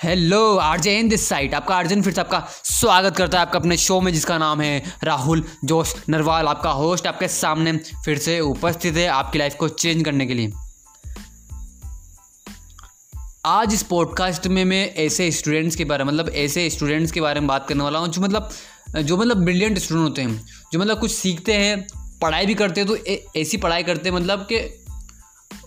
Hello 0.00 0.56
RJ 0.56 0.96
in 0.98 1.08
this 1.08 1.28
site 1.28 1.54
आपका 1.54 1.78
अर्जन 1.78 2.02
फिर 2.02 2.12
से 2.12 2.20
आपका 2.20 2.38
स्वागत 2.64 3.16
करता 3.16 3.38
है 3.38 3.46
आपका 3.46 3.58
अपने 3.58 3.76
शो 3.76 4.00
में, 4.00 4.12
जिसका 4.12 4.38
नाम 4.38 4.60
है 4.60 4.94
राहुल 5.04 5.44
जोश 5.64 5.94
नरवाल। 6.08 6.46
आपका 6.48 6.70
होस्ट 6.70 7.06
आपके 7.06 7.28
सामने 7.28 7.72
फिर 8.04 8.18
से 8.18 8.38
उपस्थित 8.40 8.96
है 8.96 9.06
आपकी 9.08 9.38
लाइफ 9.38 9.54
को 9.54 9.68
चेंज 9.68 10.04
करने 10.04 10.26
के 10.26 10.34
लिए। 10.34 10.52
आज 13.46 13.74
इस 13.74 13.82
पॉडकास्ट 13.82 14.46
में 14.46 14.64
मैं 14.64 14.84
ऐसे 14.96 15.30
स्टूडेंट्स 15.32 15.76
के 15.76 15.84
बारे 15.84 16.04
में 16.04 16.12
मतलब 16.12 16.32
ऐसे 16.36 16.68
स्टूडेंट्स 16.70 17.12
के 17.12 17.20
बारे 17.20 17.40
में 17.40 17.48
बात 17.48 17.68
करने 17.68 17.84
वाला 17.84 17.98
हूँ, 17.98 18.08
जो 18.08 18.22
मतलब 18.22 18.50
जो 18.98 19.16
मतलब 19.16 19.44
ब्रिलियंट 19.44 19.78
स्टूडेंट 19.78 20.08
होते 20.08 20.22
हैं, 20.22 20.44
जो 20.72 20.78
मतलब 20.78 21.00
कुछ 21.00 21.12
सीखते 21.12 21.52
हैं, 21.54 21.86
पढ़ाई 22.22 22.46
भी 22.46 22.54
करते 22.54 22.80
हैं 22.80 22.88
तो 22.88 23.40
ऐसी 23.40 23.56
पढ़ाई 23.56 23.82
करते 23.82 24.08
हैं 24.08 24.16
मतलब 24.16 24.46
कि 24.52 24.79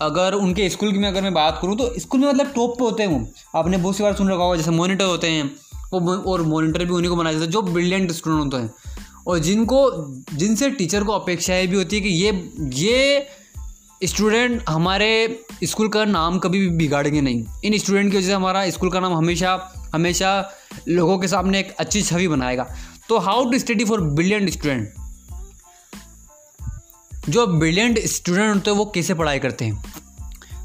अगर 0.02 0.34
उनके 0.34 0.70
स्कूल 0.70 0.92
की 0.92 0.98
मैं 0.98 1.10
अगर 1.10 1.22
मैं 1.22 1.34
बात 1.34 1.60
करूँ 1.62 1.78
तो 1.78 1.94
स्कूल 2.00 2.20
में 2.20 2.28
मतलब 2.28 2.52
टॉप 2.56 2.78
पे 2.80 2.84
होते 2.84 3.04
हैं 3.04 3.10
वो। 3.10 3.60
आपने 3.60 3.78
बहुत 3.78 3.98
सी 3.98 4.04
बार 4.04 4.16
सुन 4.16 4.30
रखा 4.30 4.44
होगा, 4.44 4.58
जैसे 4.58 4.72
मोनीटर 4.72 5.06
होते 5.06 5.28
हैं, 5.28 5.52
वो 5.94 6.18
और 6.18 6.42
मोनीटर 6.42 6.86
भी 6.86 6.92
उन्हीं 6.92 7.10
को 7.10 7.16
बनाया 7.16 7.34
जाता 7.34 7.46
है, 7.46 7.52
जो 7.52 7.62
ब्रिलियंट 7.62 8.12
स्टूडेंट 8.12 8.54
होते 8.54 8.64
हैं। 8.64 8.74
और 9.28 9.40
जिनको, 9.40 9.90
जिनसे 10.34 10.70
टीचर 10.70 11.04
को 11.04 11.12
अपेक्षाएँ 11.12 11.68
भी 11.68 11.76
होती 11.76 11.96
है 11.96 12.02
कि 12.02 12.10
ये 12.10 12.52
ये 12.60 13.28
स्टूडेंट 14.04 14.64
हमारे 14.70 15.40
स्कूल 15.64 15.88
का 15.88 16.06
नाम 16.06 16.40
कभी 16.40 16.60
भी 16.60 16.70
बिगाड़ेंगे 16.70 17.22
नहीं। 17.22 17.46
इन 17.66 17.78
स्टूडेंट 17.78 18.12
की 18.12 18.18
वजह 18.18 18.28
से 18.28 18.34
हमारा 18.34 18.70
स्कूल 18.70 18.90
का 18.90 19.00
नाम 19.00 19.14
हमेशा 19.14 19.74
हमेशा 19.94 20.52
लोगों 20.88 21.18
के 21.20 21.28
सामने 21.28 21.60
एक 21.60 21.76
अच्छी 21.80 22.02
छवि 22.02 22.28
बनाएगा। 22.28 22.68
तो 23.10 23.18
how 23.18 23.52
to 23.52 23.60
study 23.60 23.86
for 23.86 24.02
brilliant 24.02 24.50
student 24.50 24.94
जो 27.30 27.46
ब्रिलियंट 27.48 28.00
स्टूडेंट 28.00 28.56
होते 28.56 28.72
हैं, 28.72 28.78
वो 28.78 28.86
कैसे 28.86 29.14
पढ़ाई 29.14 29.40
करते 29.40 29.66
हैं? 29.66 29.84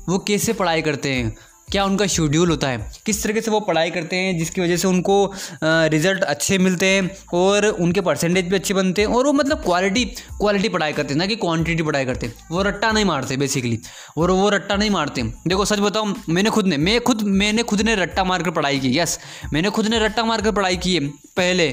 वो 0.09 0.19
कैसे 0.19 0.53
पढ़ाई 0.53 0.83
करते 0.83 1.09
हैं? 1.09 1.37
क्या 1.71 1.85
उनका 1.85 2.07
शेड्यूल 2.07 2.51
होता 2.51 2.69
है? 2.69 2.93
किस 3.07 3.23
तरीके 3.23 3.41
से 3.41 3.51
वो 3.51 3.59
पढ़ाई 3.61 3.91
करते 3.91 4.17
हैं, 4.17 4.39
जिसकी 4.39 4.61
वजह 4.61 4.77
से 4.77 4.89
उनको 4.89 5.35
रिज़ल्ट 5.65 6.23
अच्छे 6.23 6.59
मिलते 6.59 6.87
हैं 6.87 7.11
और 7.35 7.67
उनके 7.67 8.01
परसेंटेज 8.01 8.49
भी 8.49 8.57
अच्छे 8.57 8.75
बनते 8.75 9.03
हैं 9.03 9.09
और 9.09 9.27
वो 9.27 9.33
मतलब 9.33 9.63
क्वालिटी 9.63 10.05
क्वालिटी 10.05 10.69
पढ़ाई 10.69 10.93
करते 10.93 11.15
हैं, 11.15 11.19
ना 11.19 11.27
कि 11.27 11.37
क्वांटिटी 11.37 11.83
पढ़ाई 11.83 12.05
करते 12.05 12.27
हैं। 12.27 12.35
वो 12.51 12.63
रट्टा 12.63 12.93
नहीं 12.93 13.05
मारते 13.05 13.37
बेसिकली 13.37 13.79
और 14.17 14.31
वो 14.31 14.49
रट्टा 14.49 14.77
नहीं 14.77 14.91
मारते। 14.91 15.23
देखो, 15.23 15.65
सच 15.65 15.79
बताओ 15.79 16.13
मैंने 16.29 16.51
खुद 16.51 16.67
ने, 16.67 16.77
मैं 16.77 17.01
खुद, 17.01 17.23
मैंने 17.23 17.63
खुद 17.63 17.81
ने 17.81 17.95
रट्टा 17.95 18.25
मार 18.25 18.43
कर 18.43 18.51
पढ़ाई 18.51 18.81
की 18.81 18.99
यस 18.99 19.19
मैंने 19.53 19.71
खुद 19.71 19.87
ने 19.87 19.99
रट्टा 19.99 20.25
मार 20.25 20.43
कर 20.43 20.53
पढ़ाई 20.53 20.77
की 20.77 20.95
है, 20.95 21.07
पहले। 21.37 21.69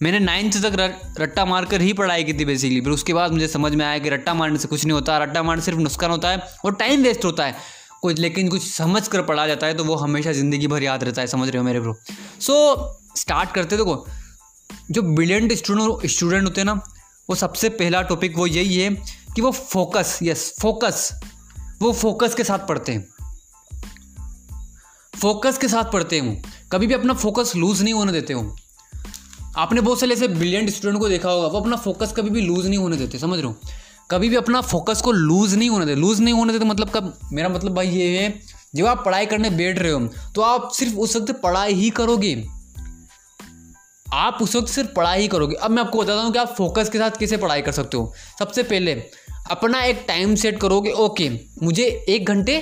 मैंने 0.00 0.18
नाइन्थ 0.18 0.56
तक 0.62 0.74
रट्टा 1.20 1.44
मारकर 1.44 1.80
ही 1.80 1.92
पढ़ाई 1.92 2.24
की 2.24 2.32
थी 2.32 2.44
बेसिकली 2.44 2.80
फिर 2.80 2.92
उसके 2.92 3.14
बाद 3.14 3.32
मुझे 3.32 3.48
समझ 3.48 3.74
में 3.74 3.84
आया 3.84 3.98
कि 3.98 4.10
रट्टा 4.10 4.34
मारने 4.34 4.58
से 4.58 4.68
कुछ 4.68 4.84
नहीं 4.84 4.92
होता। 4.92 5.16
रट्टा 5.18 5.42
मारने 5.42 5.62
सिर्फ़ 5.62 5.78
नुकसान 5.80 6.10
होता 6.10 6.30
है 6.30 6.42
और 6.64 6.74
टाइम 6.74 7.02
वेस्ट 7.02 7.24
होता 7.24 7.44
है। 7.44 7.54
कुछ 8.02 8.18
लेकिन 8.18 8.48
कुछ 8.48 8.62
समझ 8.64 9.06
कर 9.08 9.22
पढ़ा 9.22 9.46
जाता 9.46 9.66
है 9.66 9.74
तो 9.74 9.84
वो 9.84 9.94
हमेशा 9.96 10.32
ज़िंदगी 10.32 10.66
भर 10.66 10.82
याद 10.82 11.04
रहता 11.04 11.20
है। 11.20 11.26
समझ 11.26 11.48
रहे 11.48 11.58
हो 11.58 11.64
मेरे 11.64 11.80
ब्रो 11.80 11.94
सो 12.40 12.56
स्टार्ट 13.16 13.52
करते 13.52 13.76
देखो, 13.76 14.06
जो 14.90 15.02
ब्रिलियंट 15.04 15.52
स्टूडेंट 15.54 16.06
स्टूडेंट 16.08 16.44
होते 16.44 16.60
हैं 16.60 16.66
ना, 16.66 16.80
वो 17.28 17.34
सबसे 17.36 17.68
पहला 17.70 18.02
टॉपिक 18.04 18.36
वो 18.38 18.46
यही 18.46 18.76
है 18.76 18.90
कि 19.34 19.42
वो 19.42 19.50
फोकस 19.50 20.18
यस 20.22 20.52
फोकस 20.60 21.10
वो 21.80 21.92
फोकस 21.94 22.34
के 22.34 22.44
साथ 22.44 22.68
पढ़ते 22.68 22.92
हैं। 22.92 23.08
फोकस 25.14 25.58
के 25.58 25.68
साथ 25.68 25.92
पढ़ते 25.92 26.20
हैं 26.20 26.42
कभी 26.72 26.86
भी 26.86 26.94
अपना 26.94 27.14
फोकस 27.16 27.52
लूज़ 27.56 27.82
नहीं 27.84 27.94
होने 27.94 28.12
देते 28.12 28.32
हो 28.32 28.56
आपने 29.56 29.80
बहुत 29.80 30.00
सारे 30.00 30.12
ऐसे 30.12 30.28
ब्रिलियंट 30.28 30.70
स्टूडेंट 30.70 31.00
को 31.00 31.08
देखा 31.08 31.30
होगा, 31.30 31.46
वो 31.48 31.60
अपना 31.60 31.76
फोकस 31.76 32.12
कभी 32.12 32.30
भी 32.30 32.40
लूज़ 32.40 32.68
नहीं 32.68 32.78
होने 32.78 32.96
देते, 32.96 33.18
समझ 33.18 33.38
रहे 33.38 33.46
हो? 33.46 33.56
कभी 34.10 34.28
भी 34.28 34.36
अपना 34.36 34.60
फोकस 34.60 35.00
को 35.02 35.12
लूज़ 35.12 35.56
नहीं 35.56 35.68
होने 35.70 35.86
देते। 35.86 36.00
लूज़ 36.00 36.22
नहीं 36.22 36.34
होने 36.34 36.52
देते 36.52 36.64
मतलब 36.64 36.90
कब? 36.90 37.18
मेरा 37.32 37.48
मतलब 37.48 37.74
भाई 37.74 37.88
ये 37.88 38.18
है, 38.18 38.40
जब 38.74 38.86
आप 38.86 39.02
पढ़ाई 39.04 39.26
करने 39.26 39.50
बैठ 39.50 39.78
रहे 39.78 39.92
हो 39.92 40.08
तो 40.34 40.40
आप 40.40 40.70
सिर्फ़ 40.72 40.94
उस 40.94 41.16
वक्त 41.16 41.32
पढ़ाई 41.42 41.74
ही 41.74 41.90
करोगे। 41.90 42.34
आप 44.06 44.38
उस 44.42 44.56
वक्त 44.56 44.68
सिर्फ़ 44.68 44.90
पढ़ाई 44.90 45.20
ही 45.20 45.28
करोगे। 45.28 45.54
अब 45.54 45.70
मैं 45.70 45.82
आपको 45.82 46.02
बताता 46.02 46.22
हूँ 46.22 46.32
कि 46.32 46.38
आप 46.38 46.54
फोकस 46.54 46.88
के 46.88 46.98
साथ 46.98 47.18
कैसे 47.20 47.36
पढ़ाई 47.36 47.62
कर 47.62 47.72
सकते 47.72 47.96
हो। 47.96 48.12
सबसे 48.38 48.62
पहले, 48.62 48.94
अपना 49.50 49.82
एक 49.82 50.04
टाइम 50.08 50.34
सेट 50.34 50.60
करोगे 50.60 50.90
ओके 50.90 51.30
मुझे 51.62 51.84
एक 52.08 52.26
घंटे 52.26 52.58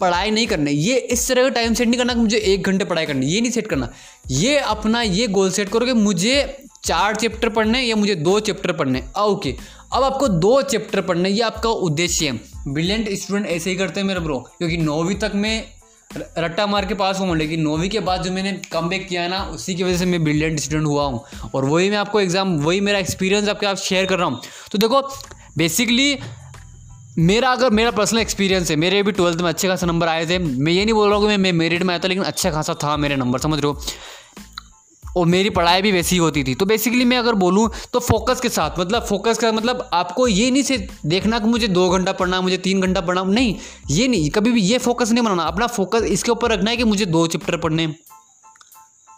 पढ़ाई 0.00 0.30
नहीं 0.30 0.46
करनी। 0.46 0.70
ये 0.70 0.96
इस 0.96 1.26
तरह 1.28 1.42
का 1.42 1.48
टाइम 1.50 1.74
सेट 1.74 1.88
नहीं 1.88 1.98
करना 1.98 2.14
कि 2.14 2.20
मुझे 2.20 2.36
एक 2.36 2.66
घंटे 2.66 2.84
पढ़ाई 2.84 3.06
करनी, 3.06 3.26
ये 3.26 3.40
नहीं 3.40 3.50
सेट 3.50 3.66
करना। 3.66 3.90
ये 4.30 4.58
अपना 4.58 5.02
ये 5.02 5.26
गोल 5.28 5.50
सेट 5.50 5.68
करो 5.68 5.86
कि 5.86 5.92
मुझे 5.94 6.64
चार 6.84 7.16
चैप्टर 7.16 7.48
पढ़ने 7.48 7.82
या 7.82 7.96
मुझे 7.96 8.14
दो 8.16 8.38
चैप्टर 8.40 8.72
पढ़ने। 8.72 9.02
ओके 9.18 9.54
अब 9.92 10.02
आपको 10.04 10.28
दो 10.28 10.60
चैप्टर 10.62 11.00
पढ़ने, 11.02 11.30
ये 11.30 11.40
आपका 11.42 11.70
उद्देश्य 11.70 12.28
है। 12.28 12.40
ब्रिलियंट 12.68 13.08
स्टूडेंट 13.12 13.46
ऐसे 13.46 13.70
ही 13.70 13.76
करते 13.76 14.00
हैं 14.00 14.06
मेरे 14.06 14.20
ब्रो 14.20 14.38
क्योंकि 14.58 14.76
नौवीं 14.76 15.16
तक 15.16 15.32
में 15.34 15.78
रट्टा 16.10 16.66
मार 16.66 16.86
के 16.86 16.94
पास 16.94 17.18
हुआ 17.18 17.26
हूँ। 17.28 17.36
लेकिन 17.36 17.60
नौवीं 17.60 17.88
के 17.90 18.00
बाद 18.00 18.22
जो 18.22 18.30
मैंने 18.32 18.52
कम 18.72 18.88
बैक 18.88 19.06
किया 19.08 19.26
ना, 19.28 19.42
उसी 19.44 19.74
की 19.74 19.82
वजह 19.82 19.96
से 19.96 20.06
मैं 20.06 20.22
ब्रिलियंट 20.24 20.60
स्टूडेंट 20.60 20.86
हुआ 20.86 21.04
हूँ। 21.04 21.50
और 21.54 21.64
वही 21.64 21.90
मैं 21.90 21.96
आपको 21.96 22.20
एग्ज़ाम 22.20 22.56
वही 22.58 22.80
मेरा 22.80 22.98
एक्सपीरियंस 22.98 23.48
आपके 23.48 23.66
आप 23.66 23.76
शेयर 23.78 24.06
कर 24.06 24.18
रहा 24.18 24.28
हूँ। 24.28 24.40
तो 24.72 24.78
देखो 24.78 25.02
बेसिकली 25.56 26.14
मेरा 27.18 27.50
अगर, 27.52 27.70
मेरा 27.70 27.90
पर्सनल 27.90 28.20
एक्सपीरियंस 28.20 28.70
है, 28.70 28.76
मेरे 28.76 29.02
भी 29.02 29.12
ट्वेल्थ 29.12 29.40
में 29.40 29.48
अच्छे 29.48 29.68
खासा 29.68 29.86
नंबर 29.86 30.08
आए 30.08 30.26
थे। 30.26 30.38
मैं 30.38 30.72
ये 30.72 30.84
नहीं 30.84 30.94
बोल 30.94 31.08
रहा 31.08 31.18
हूँ 31.18 31.28
कि 31.28 31.36
मैं 31.36 31.52
मेरिट 31.52 31.82
में 31.82 31.94
आया 31.94 31.98
था, 31.98 32.08
लेकिन 32.08 32.24
अच्छा 32.24 32.50
खासा 32.50 32.74
था 32.74 32.96
मेरे 32.96 33.16
नंबर 33.16 33.38
समझ 33.38 33.58
रहे 33.60 33.72
हो? 33.72 33.80
और 35.16 35.26
मेरी 35.26 35.50
पढ़ाई 35.50 35.82
भी 35.82 35.92
वैसी 35.92 36.14
ही 36.14 36.18
होती 36.18 36.42
थी। 36.44 36.54
तो 36.54 36.66
बेसिकली 36.66 37.04
मैं 37.04 37.18
अगर 37.18 37.34
बोलूँ 37.34 37.68
तो 37.92 38.00
फोकस 38.00 38.40
के 38.40 38.48
साथ 38.48 38.78
मतलब 38.78 39.04
फोकस 39.04 39.38
का 39.38 39.50
मतलब 39.52 39.88
आपको 39.92 40.26
ये 40.28 40.50
नहीं 40.50 40.62
से 40.62 40.76
देखना 41.06 41.38
कि 41.38 41.48
मुझे 41.48 41.68
दो 41.68 41.88
घंटा 41.90 42.12
पढ़ना 42.12 42.40
मुझे 42.40 42.56
तीन 42.58 42.80
घंटा 42.80 43.00
पढ़ना 43.00 43.22
नहीं, 43.24 43.54
ये 43.90 44.08
नहीं, 44.08 44.30
कभी 44.30 44.50
भी 44.50 44.62
ये 44.62 44.78
फोकस 44.78 45.10
नहीं 45.12 45.24
बनाना। 45.24 45.42
अपना 45.42 45.66
फोकस 45.66 46.02
इसके 46.08 46.30
ऊपर 46.30 46.52
रखना 46.52 46.70
है 46.70 46.76
कि 46.76 46.84
मुझे 46.84 47.06
दो 47.06 47.26
चैप्टर 47.26 47.56
पढ़ने 47.56 47.94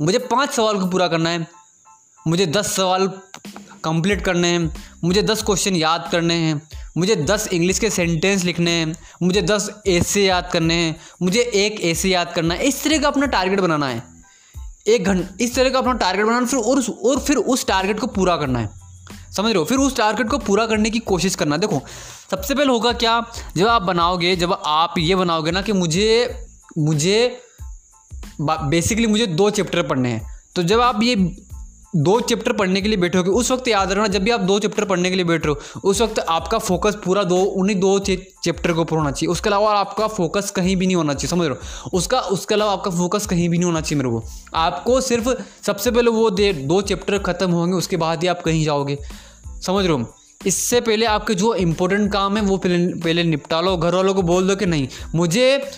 मुझे 0.00 0.18
पाँच 0.20 0.50
सवाल 0.50 0.78
को 0.80 0.86
पूरा 0.86 1.08
करना 1.08 1.30
है। 1.30 1.46
मुझे 2.26 2.46
दस 2.46 2.74
सवाल 2.76 3.06
कंप्लीट 3.84 4.24
करने 4.24 4.48
हैं। 4.48 4.89
मुझे 5.04 5.22
दस 5.22 5.42
क्वेश्चन 5.42 5.76
याद 5.76 6.08
करने 6.12 6.34
हैं। 6.34 6.62
मुझे 6.96 7.16
दस 7.16 7.48
इंग्लिश 7.52 7.78
के 7.78 7.90
सेंटेंस 7.90 8.44
लिखने 8.44 8.70
हैं। 8.70 8.94
मुझे 9.22 9.42
दस 9.42 9.70
ऐसे 9.86 10.26
याद 10.26 10.50
करने 10.52 10.74
हैं। 10.74 10.96
मुझे 11.22 11.40
एक 11.40 11.80
ऐसे 11.80 12.08
याद 12.08 12.32
करना 12.34 12.54
है। 12.54 12.64
इस 12.64 12.84
तरह 12.84 12.98
का 12.98 13.08
अपना 13.08 13.26
टारगेट 13.26 13.60
बनाना 13.60 13.86
है। 13.86 14.02
एक 14.86 15.04
घंटे 15.04 15.44
इस 15.44 15.54
तरह 15.54 15.70
का 15.70 15.78
अपना 15.78 15.92
टारगेट 15.92 16.26
बनाना 16.26 16.46
फिर 16.46 16.60
और 16.60 16.84
और 17.04 17.18
फिर 17.18 17.36
उस 17.36 17.66
टारगेट 17.66 18.00
को 18.00 18.06
पूरा 18.06 18.36
करना 18.36 18.58
है। 18.58 18.70
समझ 19.36 19.46
रहे 19.46 19.58
हो? 19.58 19.64
फिर 19.64 19.78
उस 19.78 19.96
टारगेट 19.96 20.28
को 20.28 20.38
पूरा 20.38 20.66
करने 20.66 20.90
की 20.90 20.98
कोशिश 20.98 21.34
करना। 21.34 21.56
देखो, 21.56 21.82
सबसे 22.30 22.54
पहले 22.54 22.68
होगा 22.68 22.92
क्या? 22.92 23.26
जब 23.56 23.68
आप 23.68 23.82
बनाओगे, 23.82 24.36
जब 24.36 24.62
आप 24.66 24.94
ये 24.98 25.14
बनाओगे 25.14 25.50
ना 25.50 25.62
कि 25.62 25.72
मुझे 25.72 26.34
मुझे 26.78 27.40
बेसिकली 28.40 29.06
मुझे 29.06 29.26
दो 29.26 29.50
चैप्टर 29.50 29.82
पढ़ने 29.82 30.08
हैं। 30.08 30.40
तो 30.56 30.62
जब 30.62 30.80
आप 30.80 31.02
ये 31.02 31.36
दो 31.96 32.20
चैप्टर 32.20 32.52
पढ़ने 32.52 32.80
के 32.80 32.88
लिए 32.88 32.96
बैठे 32.96 33.18
बैठोगे 33.18 33.38
उस 33.38 33.50
वक्त 33.50 33.68
याद 33.68 33.92
रखना, 33.92 34.06
जब 34.06 34.22
भी 34.22 34.30
आप 34.30 34.40
दो 34.40 34.58
चैप्टर 34.58 34.84
पढ़ने 34.84 35.10
के 35.10 35.16
लिए 35.16 35.24
बैठ 35.24 35.46
रहे 35.46 35.54
हो, 35.54 35.80
उस 35.90 36.00
वक्त 36.00 36.18
आपका 36.18 36.58
फोकस 36.58 36.96
पूरा 37.04 37.22
दो, 37.22 37.36
उन्हीं 37.36 37.80
दो 37.80 37.98
चैप्टर 37.98 38.72
के 38.72 38.80
ऊपर 38.80 38.96
होना 38.96 39.10
चाहिए। 39.10 39.32
उसके 39.32 39.48
अलावा 39.48 39.72
आपका 39.72 40.06
फोकस 40.06 40.50
कहीं 40.50 40.76
भी 40.76 40.86
नहीं 40.86 40.96
होना 40.96 41.14
चाहिए, 41.14 41.30
समझ 41.30 41.46
रहे 41.48 41.48
हो? 41.48 41.90
उसका, 41.98 42.20
उसके 42.20 42.54
अलावा 42.54 42.72
आपका 42.72 42.90
फोकस 42.90 43.26
कहीं 43.26 43.48
भी 43.48 43.58
नहीं 43.58 43.66
होना 43.66 43.80
चाहिए 43.80 44.02
मेरे 44.02 44.14
को। 44.14 44.24
आपको 44.54 45.00
सिर्फ़, 45.00 45.28
सबसे 45.66 45.90
पहले 45.90 46.10
वो 46.10 46.30
दे, 46.30 46.52
दो 46.52 46.82
चैप्टर 46.82 47.18
खत्म 47.18 47.50
होंगे, 47.50 47.74
उसके 47.74 47.96
बाद 47.96 48.22
ही 48.22 48.28
आप 48.28 48.42
कहीं 48.42 48.64
जाओगे। 48.64 48.98
समझ 49.66 49.86
रहे 49.86 49.94
हो? 49.94 50.14
इससे 50.46 50.80
पहले 50.80 51.06
आपके 51.06 51.34
जो 51.34 51.54
इंपॉर्टेंट 51.54 52.12
काम 52.12 52.36
है, 52.36 52.42
वो 52.42 52.56
पहले 52.56 52.86
पहले 52.86 53.24
निपटा 53.24 53.60
लो, 53.60 53.76
घर 53.76 53.94
वालों 53.94 54.14
को 54.14 54.22
बोल 54.22 54.48
दो 54.48 54.56
कि 54.56 54.66
नहीं, 54.66 54.88
मुझे 55.14 55.70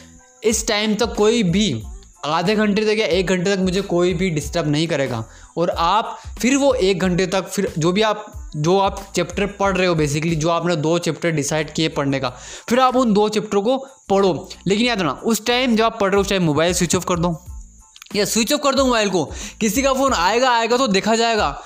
इस 0.45 0.69
टाइम 0.69 0.95
तक 0.95 1.15
कोई 1.15 1.43
भी 1.43 1.83
आधे 2.25 2.55
घंटे 2.55 2.83
तक 2.83 3.01
या 3.01 3.07
एक 3.07 3.27
घंटे 3.27 3.57
तक 3.57 3.63
मुझे 3.63 3.81
कोई 3.81 4.15
भी 4.15 4.31
डिस्टर्ब 4.31 4.69
नहीं 4.69 4.87
करेगा। 4.87 5.25
और 5.57 5.71
आप 5.71 6.19
फिर 6.41 6.57
वो 6.57 6.75
एक 6.75 6.99
घंटे 6.99 7.27
तक 7.27 7.49
फिर 7.49 7.75
जो 7.79 7.93
भी 7.93 8.03
आप, 8.03 8.51
जो 8.57 8.79
आप 8.79 9.13
चैप्टर 9.17 9.47
पढ़ 9.47 9.77
रहे 9.77 9.87
हो 9.87 9.95
बेसिकली 9.95 10.37
जो 10.37 10.49
आपने 10.49 10.77
दो 10.77 10.99
चैप्टर 10.99 11.31
डिसाइड 11.31 11.75
किए 11.75 11.89
पढ़ने 11.89 12.21
का, 12.21 12.29
फिर 12.69 12.81
आप 12.81 12.97
उन 12.97 13.13
दो 13.13 13.29
चैप्टरों 13.29 13.63
को 13.63 13.87
पढ़ो। 14.09 14.49
लेकिन 14.67 14.87
याद 14.87 14.99
रखना, 14.99 15.13
उस 15.13 15.47
टाइम 15.47 15.77
जब 15.77 15.85
आप 15.85 15.99
पढ़ 16.01 16.11
रहे 16.11 16.17
हो, 16.17 16.21
उस 16.21 16.29
टाइम 16.29 16.43
मोबाइल 16.43 16.73
स्विच 16.73 16.97
ऑफ़ 16.97 17.07
कर 17.07 17.19
दो। 17.19 17.45
या 18.17 18.25
स्विच 18.25 18.53
ऑफ़ 18.53 18.61
कर 18.61 18.75
दो 18.75 18.85
मोबाइल 18.85 19.11
को। 19.11 19.31
किसी 19.61 19.83
का 19.83 19.93
फ़ोन 19.93 20.13
आएगा 20.13 20.51
आएगा 20.51 20.77
तो 20.77 20.89
देखा 20.89 21.17
जाएगा। 21.17 21.63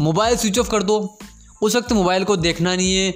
मोबाइल 0.00 0.36
स्विच 0.36 0.58
ऑफ़ 0.58 0.70
कर 0.70 0.82
दो। 0.82 1.18
उस 1.62 1.76
वक्त 1.76 1.92
मोबाइल 1.92 2.24
को 2.24 2.36
देखना 2.36 2.76
नहीं 2.76 2.96
है। 2.96 3.14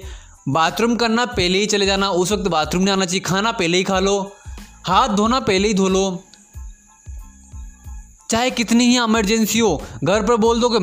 बाथरूम 0.49 0.95
करना 0.95 1.25
पहले 1.25 1.59
ही 1.59 1.65
चले 1.65 1.85
जाना। 1.85 2.09
उस 2.09 2.31
वक्त 2.31 2.43
बाथरूम 2.43 2.83
नहीं 2.83 2.93
आना 2.93 3.05
चाहिए। 3.05 3.19
खाना 3.19 3.51
पहले 3.51 3.77
ही 3.77 3.83
खा 3.83 3.99
लो। 3.99 4.31
हाथ 4.83 5.09
धोना 5.09 5.39
पहले 5.39 5.67
ही 5.67 5.73
धो 5.73 5.89
लो। 5.89 6.23
चाहे 8.29 8.49
कितनी 8.51 8.85
ही 8.85 8.97
इमरजेंसी 8.97 9.59
हो, 9.59 9.81
घर 10.03 10.23
पर 10.23 10.35
बोल 10.35 10.59
दो 10.59 10.69
कि 10.69 10.79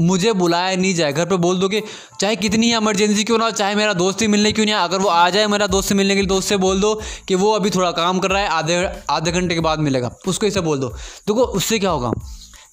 मुझे 0.00 0.32
बुलाया 0.32 0.76
नहीं 0.76 0.94
जाए। 0.94 1.12
घर 1.12 1.26
पर 1.26 1.36
बोल 1.36 1.58
दो 1.58 1.68
कि 1.68 1.80
चाहे 2.20 2.36
कितनी 2.36 2.66
ही 2.66 2.76
इमरजेंसी 2.76 3.24
क्यों 3.24 3.38
ना 3.38 3.44
हो, 3.44 3.50
चाहे 3.50 3.74
मेरा 3.74 3.92
दोस्त 3.92 4.22
ही 4.22 4.26
मिलने 4.26 4.52
क्यों 4.52 4.66
नहीं 4.66 4.74
अगर 4.74 4.98
वो 4.98 5.08
आ 5.08 5.28
जाए 5.30 5.46
मेरा 5.46 5.66
दोस्त 5.66 5.88
से 5.88 5.94
मिलने 5.94 6.14
के 6.14 6.20
लिए 6.20 6.28
दोस्त 6.28 6.48
से 6.48 6.56
बोल 6.56 6.80
दो 6.80 7.00
कि 7.28 7.34
वो 7.34 7.52
अभी 7.52 7.70
थोड़ा 7.70 7.90
काम 7.90 8.18
कर 8.18 8.30
रहा 8.30 8.42
है, 8.42 8.48
आधे 8.48 8.88
आधे 9.10 9.32
घंटे 9.32 9.54
के 9.54 9.60
बाद 9.60 9.78
मिलेगा। 9.78 10.14
उसको 10.26 10.46
इसे 10.46 10.60
बोल 10.60 10.78
दो। 10.78 10.88
देखो, 10.88 11.40
उससे 11.40 11.78
क्या 11.78 11.90
होगा? 11.90 12.12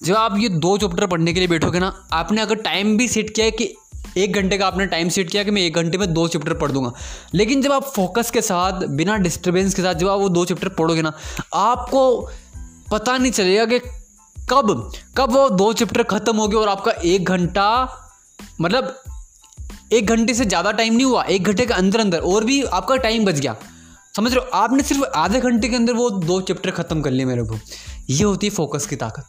जब 0.02 0.14
आप 0.14 0.38
ये 0.38 0.48
दो 0.48 0.76
चैप्टर 0.78 1.06
पढ़ने 1.06 1.32
के 1.32 1.38
लिए 1.38 1.48
बैठोगे 1.48 1.78
ना, 1.78 2.08
आपने 2.12 2.42
अगर 2.42 2.54
टाइम 2.54 2.96
भी 2.96 3.08
सेट 3.08 3.34
किया 3.34 3.46
है 3.46 3.52
कि 3.52 3.74
एक 4.16 4.32
घंटे 4.32 4.58
का 4.58 4.66
आपने 4.66 4.86
टाइम 4.86 5.08
सेट 5.08 5.30
किया 5.30 5.44
कि 5.44 5.50
मैं 5.50 5.62
एक 5.62 5.74
घंटे 5.74 5.98
में 5.98 6.12
दो 6.14 6.28
चैप्टर 6.28 6.54
पढ़ 6.54 6.72
दूँगा। 6.72 6.92
लेकिन 7.34 7.62
जब 7.62 7.72
आप 7.72 7.84
फोकस 7.84 8.30
के 8.30 8.40
साथ, 8.40 8.86
बिना 8.86 9.16
डिस्टर्बेंस 9.16 9.74
के 9.74 9.82
साथ 9.82 9.94
जब 9.94 10.08
आप 10.08 10.20
वो 10.20 10.28
दो 10.28 10.44
चैप्टर 10.44 10.68
पढ़ोगे 10.68 11.02
ना, 11.02 11.12
आपको 11.54 12.30
पता 12.92 13.18
नहीं 13.18 13.32
चलेगा 13.32 13.64
कि 13.64 13.78
कब 14.50 14.92
कब 15.16 15.32
वो 15.32 15.48
दो 15.50 15.72
चैप्टर 15.72 16.02
ख़त्म 16.02 16.36
हो 16.36 16.46
गए 16.48 16.56
और 16.56 16.68
आपका 16.68 16.92
एक 17.04 17.28
घंटा 17.28 17.66
मतलब 18.60 18.94
एक 19.92 20.06
घंटे 20.06 20.34
से 20.34 20.44
ज़्यादा 20.44 20.72
टाइम 20.72 20.94
नहीं 20.94 21.06
हुआ, 21.06 21.22
एक 21.22 21.44
घंटे 21.44 21.66
के 21.66 21.74
अंदर 21.74 22.00
अंदर 22.00 22.20
और 22.20 22.44
भी 22.44 22.62
आपका 22.62 22.96
टाइम 22.96 23.24
बच 23.24 23.34
गया। 23.34 23.56
समझ 24.16 24.32
रहे 24.32 24.44
हो? 24.44 24.50
आपने 24.54 24.82
सिर्फ़ 24.82 25.04
आधे 25.16 25.40
घंटे 25.40 25.68
के 25.68 25.76
अंदर 25.76 25.92
वो 25.92 26.08
दो 26.10 26.40
चैप्टर 26.40 26.70
ख़त्म 26.70 27.00
कर 27.02 27.10
लिए 27.10 27.26
मेरे 27.26 27.42
को। 27.42 27.58
ये 28.10 28.24
होती 28.24 28.46
है 28.46 28.54
फोकस 28.54 28.86
की 28.86 28.96
ताकत। 28.96 29.28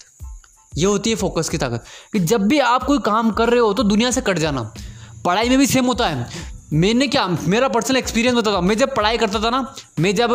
ये 0.73 0.85
होती 0.85 1.09
है 1.09 1.15
फोकस 1.15 1.49
की 1.49 1.57
ताकत। 1.57 1.83
कि 2.13 2.19
जब 2.21 2.47
भी 2.47 2.59
आप 2.61 2.83
कोई 2.83 2.99
काम 3.05 3.31
कर 3.31 3.49
रहे 3.49 3.59
हो 3.59 3.73
तो 3.73 3.83
दुनिया 3.83 4.11
से 4.11 4.21
कट 4.21 4.39
जाना। 4.39 4.61
पढ़ाई 5.25 5.49
में 5.49 5.57
भी 5.57 5.67
सेम 5.67 5.85
होता 5.85 6.07
है। 6.07 6.27
मैंने 6.73 7.07
क्या, 7.07 7.27
मेरा 7.27 7.67
पर्सनल 7.67 7.97
एक्सपीरियंस 7.97 8.37
बताता 8.37 8.61
मैं 8.61 8.77
जब 8.77 8.95
पढ़ाई 8.95 9.17
करता 9.17 9.39
था 9.39 9.49
ना, 9.49 9.73
मैं 9.99 10.15
जब 10.15 10.31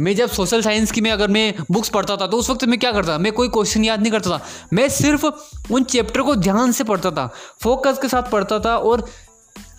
मैं 0.00 0.16
जब 0.16 0.30
सोशल 0.30 0.62
साइंस 0.62 0.92
की 0.92 1.00
मैं 1.00 1.10
अगर 1.10 1.28
मैं 1.28 1.54
बुक्स 1.70 1.88
पढ़ता 1.88 2.16
था 2.16 2.26
तो 2.26 2.36
उस 2.36 2.50
वक्त 2.50 2.64
मैं 2.64 2.78
क्या 2.78 2.92
करता 2.92 3.12
था? 3.12 3.18
मैं 3.18 3.32
कोई 3.32 3.48
क्वेश्चन 3.48 3.84
याद 3.84 4.00
नहीं 4.00 4.12
करता 4.12 4.30
था। 4.30 4.44
मैं 4.72 4.88
सिर्फ़ 4.88 5.26
उन 5.72 5.84
चैप्टर 5.84 6.22
को 6.22 6.36
ध्यान 6.36 6.72
से 6.72 6.84
पढ़ता 6.84 7.10
था 7.10 7.34
फोकस 7.62 7.98
के 8.02 8.08
साथ 8.08 8.30
पढ़ता 8.30 8.58
था 8.58 8.76
और 8.76 9.10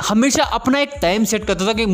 हमेशा 0.08 0.44
अपना 0.44 0.80
एक 0.80 0.90
टाइम 1.02 1.26
सेट 1.26 1.46
करता 1.46 1.68
था 1.68 1.74
कि 1.74 1.86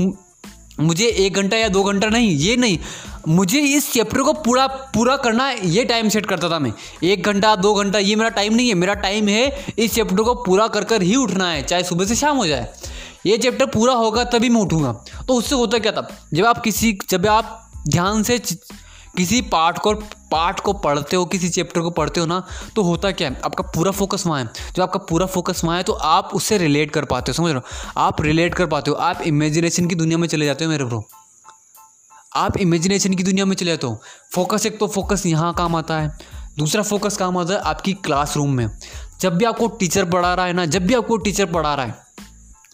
मुझे 0.80 1.06
एक 1.08 1.34
घंटा 1.34 1.58
या 1.58 1.68
दो 1.68 1.84
घंटा 1.84 2.08
नहीं, 2.08 2.30
ये 2.30 2.56
नहीं। 2.56 2.80
मुझे 3.28 3.60
इस 3.60 3.92
चैप्टर 3.94 4.22
को 4.22 4.34
पूरा 4.34 4.68
पूरा 4.68 5.16
करना, 5.18 5.52
ये 5.52 5.84
टाइम 5.84 6.10
सेट 6.10 6.26
करता 6.26 6.50
था 6.50 6.60
मैं। 6.60 6.74
एक 7.04 7.24
घंटा, 7.24 7.56
दो 7.56 7.74
घंटा, 7.74 8.00
ये 8.00 8.16
मेरा 8.16 8.30
टाइम 8.30 8.54
नहीं 8.54 8.68
है। 8.68 8.74
मेरा 8.74 8.94
टाइम 8.94 9.28
है 9.28 9.66
इस 9.80 9.94
चैप्टर 9.94 10.24
को 10.24 10.36
पूरा 10.36 10.68
कर 10.68 10.84
कर 10.84 11.02
ही 11.02 11.16
उठना 11.16 11.52
है, 11.52 11.64
चाहे 11.64 11.84
सुबह 11.84 12.06
से 12.06 12.16
शाम 12.16 12.38
हो 12.38 12.48
जाए। 12.48 12.70
ये 13.26 13.38
चैप्टर 13.38 13.66
पूरा 13.66 13.94
होगा 13.94 14.24
तभी 14.24 14.50
मैं 14.50 14.62
उठूँगा। 14.62 14.92
तो 15.28 15.34
उससे 15.34 15.56
होता 15.56 15.78
क्या 15.78 15.92
था? 15.92 16.28
जब 16.34 16.46
आप 16.46 16.62
किसी, 16.62 16.98
जब 17.10 17.28
आप 17.28 17.67
ध्यान 17.88 18.24
से 18.24 18.38
किसी 19.18 19.42
पार्ट 19.42 19.78
को 19.78 19.94
पार्ट 20.32 20.60
को 20.60 20.74
पढ़ते 20.74 21.16
हो, 21.16 21.26
किसी 21.26 21.50
चैप्टर 21.50 21.82
को 21.82 21.90
पढ़ते 21.90 22.20
हो 22.20 22.26
ना 22.26 22.42
तो 22.76 22.82
होता 22.84 23.12
क्या 23.12 23.30
है? 23.30 23.40
आपका 23.46 23.64
पूरा 23.66 23.92
फोकस 23.92 24.26
वहाँ 24.28 24.40
है। 24.42 24.50
जब 24.76 24.82
आपका 24.84 25.00
पूरा 25.00 25.26
फोकस 25.26 25.64
वहाँ 25.64 25.78
है 25.78 25.84
तो 25.84 25.94
आप 25.94 26.30
उससे 26.34 26.58
रिलेट 26.58 26.92
कर 26.92 27.06
पाते 27.06 27.32
हो, 27.32 27.34
समझ 27.34 27.52
रहे 27.52 27.56
हो? 27.56 28.02
आप 28.02 28.22
रिलेट 28.22 28.56
कर 28.56 28.66
पाते 28.66 28.92
हो। 28.92 28.98
आप 28.98 29.22
इमेजिनेशन 29.22 29.88
की 29.88 29.96
दुनिया 29.96 30.18
में 30.18 30.28
चले 30.28 30.46
जाते 30.46 30.66
हो 30.66 30.72
मेरे 30.72 30.86
ब्रो 30.86 31.04
आप 32.36 32.58
इमेजिनेशन 32.58 33.14
की 33.14 33.24
दुनिया 33.24 33.46
में 33.46 33.56
चले 33.56 33.72
जाते 33.72 33.88
हो। 33.88 34.02
फोकस 34.34 34.66
एक 34.66 34.80
तो 34.80 34.88
फोकस 34.88 35.26
यहाँ 35.26 35.54
काम 35.54 35.76
आता 35.76 36.00
है। 36.00 36.18
दूसरा 36.58 36.84
फोकस 36.84 37.18
काम 37.18 37.38
आता 37.38 37.54
है 37.54 37.60
आपकी 37.62 37.94
क्लासरूम 37.96 38.54
में। 38.54 38.70
जब 39.22 39.38
भी 39.38 39.46
आपको 39.46 39.68
टीचर 39.70 40.06
पढ़ा 40.06 40.34
रहा 40.34 40.46
है 40.46 40.54
ना, 40.54 40.66
जब 40.66 40.86
भी 40.88 40.94
आपको 40.94 41.18
टीचर 41.18 41.46
पढ़ा 41.46 41.74
रहा 41.76 41.86
है 41.86 42.07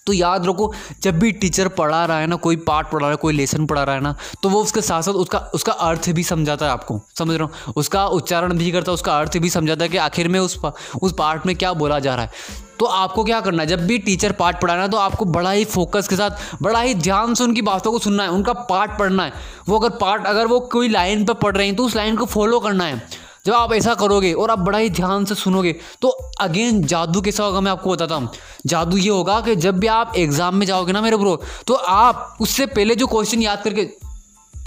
तो 0.08 0.14
याद 0.14 0.46
रखो 0.48 0.72
जब 1.02 1.20
भी 1.20 1.32
टीचर 1.32 1.68
पढ़ा 1.68 2.04
रहा 2.06 2.20
है 2.20 2.28
ना 2.28 2.36
कोई 2.38 2.56
पार्ट 2.66 2.88
पढ़ा 2.88 3.00
रहा 3.00 3.10
है 3.10 3.18
कोई 3.18 3.34
लेसन 3.34 3.66
पढ़ा 3.66 3.84
रहा 3.84 3.96
है 3.96 4.02
ना 4.02 4.16
तो 4.44 4.50
वो 4.50 4.62
उसके 4.62 4.82
साथ 4.82 5.02
साथ 5.02 5.14
उसका 5.14 5.40
उसका 5.54 5.74
अर्थ 5.74 6.10
भी 6.10 6.24
समझाता 6.24 6.66
है 6.66 6.72
आपको। 6.72 7.00
समझ 7.20 7.36
रहा 7.38 7.46
हूँ? 7.46 7.74
उसका 7.76 8.06
उच्चारण 8.08 8.58
भी 8.58 8.72
करता 8.72 8.92
है 8.92 8.94
उसका 8.94 9.18
अर्थ 9.20 9.38
भी 9.38 9.50
समझाता 9.50 9.84
है 9.84 9.90
कि 9.90 9.98
आखिर 10.00 10.28
में 10.28 10.40
उस 10.40 10.58
पा, 10.60 10.74
उस 11.02 11.14
पार्ट 11.18 11.46
में 11.46 11.56
क्या 11.56 11.74
बोला 11.74 12.00
जा 12.00 12.16
रहा 12.16 12.26
है। 12.26 12.62
तो 12.80 12.86
आपको 12.86 13.24
क्या 13.24 13.40
करना 13.42 13.64
है? 13.64 13.68
जब 13.68 13.86
भी 13.88 13.98
टीचर 14.00 14.32
पार्ट 14.34 14.62
पढ़ाना 14.62 14.82
है 14.82 14.90
तो 14.90 14.98
आपको 14.98 15.26
बड़ा 15.28 15.52
ही 15.52 15.66
फोकस 15.66 16.08
के 16.08 16.16
साथ 16.16 16.62
बड़ा 16.62 16.80
ही 16.82 16.94
ध्यान 16.96 17.34
से 17.34 17.44
उनकी 17.44 17.62
बातों 17.64 17.92
को 17.92 18.00
सुनना 18.00 18.24
है 18.24 18.30
उनका 18.30 18.54
पार्ट 18.70 18.98
पढ़ना 19.00 19.24
है। 19.24 19.34
वो 19.70 19.80
अगर 19.80 19.98
पार्ट 19.98 20.26
अगर 20.28 20.48
वो 20.48 20.60
कोई 20.72 20.90
लाइन 20.90 21.26
पर 21.26 21.34
पढ़ 21.34 21.56
रहे 21.58 21.68
हैं 21.68 21.76
तो 21.76 21.86
उस 21.86 21.96
लाइन 21.96 22.16
को 22.16 22.26
फॉलो 22.28 22.60
करना 22.60 22.86
है। 22.86 23.02
जब 23.46 23.54
आप 23.54 23.72
ऐसा 23.74 23.94
करोगे 23.96 24.32
और 24.34 24.52
आप 24.52 24.60
बड़ा 24.60 24.78
ही 24.78 24.90
ध्यान 24.90 25.26
से 25.26 25.36
सुनोगे 25.36 25.72
तो 26.02 26.08
अगेन 26.42 26.82
जादू 26.84 27.22
कैसा 27.22 27.44
होगा 27.44 27.62
मैं 27.62 27.72
आपको 27.72 27.92
बताता 27.92 28.16
हूँ। 28.16 28.30
जादू 28.66 28.98
ये 28.98 29.10
होगा 29.10 29.40
कि 29.42 29.56
जब 29.56 29.80
भी 29.80 29.88
आप 29.88 30.14
एग्ज़ाम 30.18 30.56
में 30.56 30.66
जाओगे 30.66 30.94
ना 30.94 31.02
मेरे 31.02 31.18
ब्रो 31.18 31.36
तो 31.68 31.74
आप 31.74 32.38
उससे 32.42 32.66
पहले 32.68 32.96
जो 32.96 33.08
क्वेश्चन 33.08 33.42
याद 33.42 33.64
करके 33.64 33.82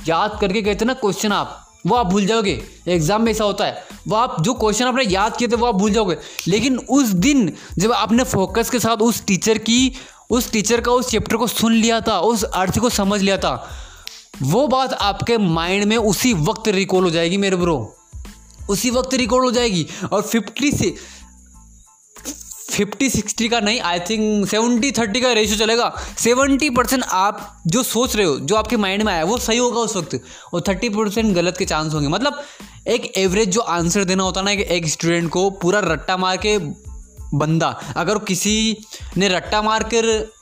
याद 0.06 0.36
करके 0.40 0.62
कहते 0.62 0.84
ना 0.84 0.94
क्वेश्चन 0.94 1.32
आप, 1.32 1.62
वो 1.86 1.96
आप 1.96 2.06
भूल 2.06 2.26
जाओगे। 2.26 2.60
एग्ज़ाम 2.88 3.22
में 3.22 3.30
ऐसा 3.32 3.44
होता 3.44 3.64
है। 3.64 3.84
वो 4.08 4.16
आप 4.16 4.40
जो 4.42 4.54
क्वेश्चन 4.54 4.84
आपने 4.84 5.04
याद 5.04 5.36
किए 5.36 5.48
थे, 5.48 5.56
वो 5.56 5.66
आप 5.66 5.74
भूल 5.74 5.92
जाओगे। 5.92 6.16
लेकिन 6.48 6.78
उस 6.78 7.08
दिन 7.08 7.52
जब 7.78 7.92
आपने 7.92 8.24
फोकस 8.26 8.70
के 8.70 8.78
साथ 8.78 8.96
उस 8.98 9.24
टीचर 9.26 9.58
की, 9.58 9.92
उस 10.30 10.52
टीचर 10.52 10.80
का 10.80 10.92
उस 10.92 11.10
चैप्टर 11.10 11.36
को 11.36 11.46
सुन 11.46 11.72
लिया 11.72 12.00
था, 12.00 12.20
उस 12.20 12.42
अर्थ 12.44 12.78
को 12.78 12.90
समझ 12.90 13.20
लिया 13.20 13.36
था, 13.38 13.68
वो 14.42 14.66
बात 14.68 14.92
आपके 14.92 15.38
माइंड 15.38 15.84
में 15.84 15.96
उसी 15.96 16.32
वक्त 16.34 16.68
रिकॉल 16.70 17.04
हो 17.04 17.10
जाएगी 17.10 17.36
मेरे 17.36 17.56
ब्रो 17.56 17.95
उसी 18.68 18.90
वक्त 18.90 19.14
रिकॉर्ड 19.14 19.44
हो 19.44 19.50
जाएगी। 19.50 19.86
और 20.12 20.22
फिफ्टी 20.22 20.70
से 20.72 20.94
फिफ्टी 22.70 23.08
सिक्सटी 23.10 23.48
का 23.48 23.60
नहीं 23.60 23.80
आई 23.80 24.00
थिंक 24.00 24.48
सेवेंटी 24.48 24.90
थर्टी 24.92 25.20
का 25.20 25.32
रेशियो 25.32 25.58
चलेगा। 25.58 25.94
सेवेंटी 26.18 26.70
परसेंट 26.70 27.02
आप 27.02 27.62
जो 27.66 27.82
सोच 27.82 28.16
रहे 28.16 28.26
हो, 28.26 28.38
जो 28.38 28.54
आपके 28.54 28.76
माइंड 28.76 29.02
में 29.02 29.12
आया, 29.12 29.24
वो 29.24 29.38
सही 29.38 29.58
होगा 29.58 29.80
उस 29.80 29.96
वक्त। 29.96 30.20
और 30.54 30.64
थर्टी 30.68 30.88
परसेंट 30.88 31.34
गलत 31.34 31.56
के 31.56 31.64
चांस 31.64 31.94
होंगे। 31.94 32.08
मतलब 32.08 32.42
एक 32.88 33.12
एवरेज 33.16 33.48
जो 33.48 33.60
आंसर 33.60 34.04
देना 34.04 34.22
होता 34.22 34.42
ना, 34.42 34.50
एक 34.50 34.88
स्टूडेंट 34.88 35.30
को 35.30 35.50
पूरा 35.50 35.80
रट्टा 35.80 36.16
मार 36.16 36.36
के 36.36 36.58
बंदा, 37.34 37.68
अगर 37.96 38.18
किसी 38.18 38.76
ने 39.16 39.28
रट्टा 39.28 39.62
मार 39.62 39.82
कर 39.82 40.32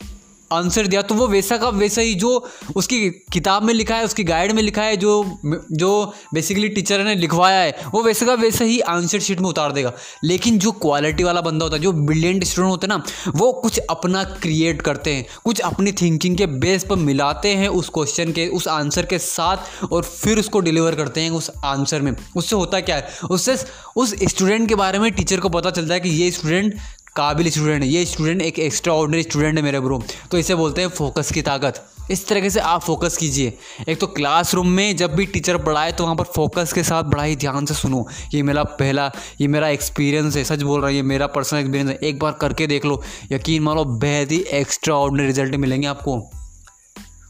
आंसर 0.55 0.87
दिया 0.87 1.03
तो 1.03 1.15
वो 1.15 1.27
वैसा 1.29 1.57
का 1.57 1.69
वैसा 1.69 2.01
ही 2.01 2.15
जो 2.15 2.49
उसकी 2.77 3.11
किताब 3.33 3.63
में 3.63 3.73
लिखा 3.75 3.97
है, 3.97 4.05
उसकी 4.05 4.25
गाइड 4.25 4.53
में 4.53 4.63
लिखा 4.63 4.83
है, 4.83 4.97
जो 4.97 5.39
जो 5.73 6.13
बेसिकली 6.35 6.69
टीचर 6.69 7.05
ने 7.05 7.15
लिखवाया 7.15 7.61
है, 7.61 7.75
वो 7.93 8.03
वैसे 8.03 8.27
का 8.27 8.35
वैसा 8.35 8.65
ही 8.65 8.81
आंसर 8.81 9.21
शीट 9.21 9.41
में 9.41 9.49
उतार 9.49 9.73
देगा। 9.73 9.93
लेकिन 10.25 10.59
जो 10.59 10.73
क्वालिटी 10.73 11.25
वाला 11.25 11.41
बंदा 11.41 11.65
होता 11.65 11.77
है, 11.77 11.83
जो 11.83 11.93
ब्रिलियंट 11.93 12.45
स्टूडेंट 12.45 12.71
होते 12.71 12.87
हैं 12.87 12.97
ना, 12.99 13.03
वो 13.37 13.53
कुछ 13.53 13.79
अपना 13.91 14.25
क्रिएट 14.25 14.83
करते 14.83 15.15
हैं, 15.15 15.27
कुछ 15.45 15.61
अपनी 15.61 15.93
थिंकिंग 15.93 16.37
के 16.39 16.47
बेस 16.47 16.85
पर 16.85 16.97
मिलाते 16.97 17.55
हैं 17.55 17.69
उस 17.69 17.89
क्वेश्चन 17.89 18.33
के, 18.33 18.49
उस 18.49 18.69
आंसर 18.69 19.07
के 19.07 19.19
साथ, 19.19 19.57
और 19.93 20.03
फिर 20.03 20.39
उसको 20.39 20.61
डिलीवर 20.61 20.95
करते 20.95 21.21
हैं 21.21 21.31
उस 21.31 21.51
आंसर 21.65 22.01
में। 22.01 22.13
उससे 22.37 22.57
होता 22.57 22.81
क्या 22.81 22.97
है? 22.97 23.09
उससे 23.31 23.57
उस 23.97 24.15
स्टूडेंट 24.23 24.69
के 24.69 24.75
बारे 24.75 24.99
में 24.99 25.11
टीचर 25.13 25.41
को 25.41 25.49
पता 25.49 25.71
चलता 25.71 25.95
है 25.95 26.01
कि 26.01 26.09
ये 26.09 26.31
स्टूडेंट 26.31 26.75
काबिल 27.17 27.49
स्टूडेंट, 27.51 27.83
ये 27.85 28.05
स्टूडेंट 28.05 28.41
एक 28.43 28.59
एक्स्ट्रा 28.59 28.93
ऑर्डनरी 28.93 29.23
स्टूडेंट 29.23 29.57
है 29.57 29.63
मेरे 29.63 29.81
ब्रो 29.81 30.01
तो 30.31 30.39
इसे 30.39 30.55
बोलते 30.55 30.81
हैं 30.81 30.89
फोकस 30.89 31.31
की 31.33 31.43
ताकत। 31.43 31.75
इस 32.11 32.27
तरीके 32.29 32.51
से 32.51 32.61
आप 32.61 32.81
फोकस 32.83 33.17
कीजिए। 33.17 33.53
एक 33.89 34.01
तो 34.01 34.07
क्लासरूम 34.09 34.69
में 34.69 34.97
जब 34.97 35.15
भी 35.15 35.27
टीचर 35.27 35.57
पढ़ाए 35.59 35.93
तो 35.93 36.05
वहाँ 36.05 36.17
पर 36.17 36.25
फोकस 36.35 36.73
के 36.73 36.83
साथ 36.83 37.05
बड़ा 37.05 37.23
ही 37.23 37.37
ध्यान 37.37 37.67
से 37.67 37.75
सुनो। 37.75 38.05
ये 38.35 38.43
मेरा 38.43 38.65
पहला, 38.75 39.11
ये 39.41 39.49
मेरा 39.49 39.69
एक्सपीरियंस 39.69 40.37
है, 40.37 40.45
सच 40.45 40.63
बोल 40.63 40.81
रहा 40.81 40.91
है, 40.91 40.97
ये 40.97 41.03
मेरा 41.05 41.27
पर्सनल 41.29 41.61
एक्सपीरियंस 41.61 41.91
है। 41.91 41.99
एक 42.03 42.19
बार 42.19 42.33
करके 42.41 42.67
देख 42.67 42.85
लो। 42.85 43.03
यकीन 43.33 43.63
मानो 43.63 43.85
बेहद 43.85 44.33
ही 44.33 44.45
एक्स्ट्रा 44.55 44.95
ऑर्डनरी 44.97 45.27
रिज़ल्ट 45.27 45.55
मिलेंगे 45.57 45.87
आपको। 45.87 46.23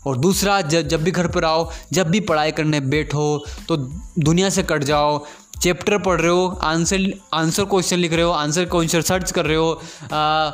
और 0.06 0.16
दूसरा, 0.18 0.60
जब 0.62 0.88
जब 0.88 1.02
भी 1.04 1.10
घर 1.10 1.26
पर 1.28 1.44
आओ, 1.44 1.70
जब 1.92 2.10
भी 2.10 2.20
पढ़ाई 2.22 2.52
करने 2.52 2.80
बैठो 2.82 3.44
तो 3.68 3.76
दुनिया 3.76 4.50
से 4.50 4.62
कट 4.62 4.84
जाओ 4.84 5.24
चैप्टर 5.62 5.98
पढ़ 5.98 6.20
रहे 6.20 6.30
हो 6.30 6.58
आंसर 6.62 7.20
आंसर 7.34 7.64
क्वेश्चन 7.64 7.96
लिख 7.96 8.12
रहे 8.12 8.22
हो 8.22 8.30
आंसर 8.30 8.64
क्वेश्चन 8.64 9.00
सर्च 9.00 9.32
कर 9.32 9.46
रहे 9.46 9.56
हो 9.56 9.82
आ, 10.12 10.50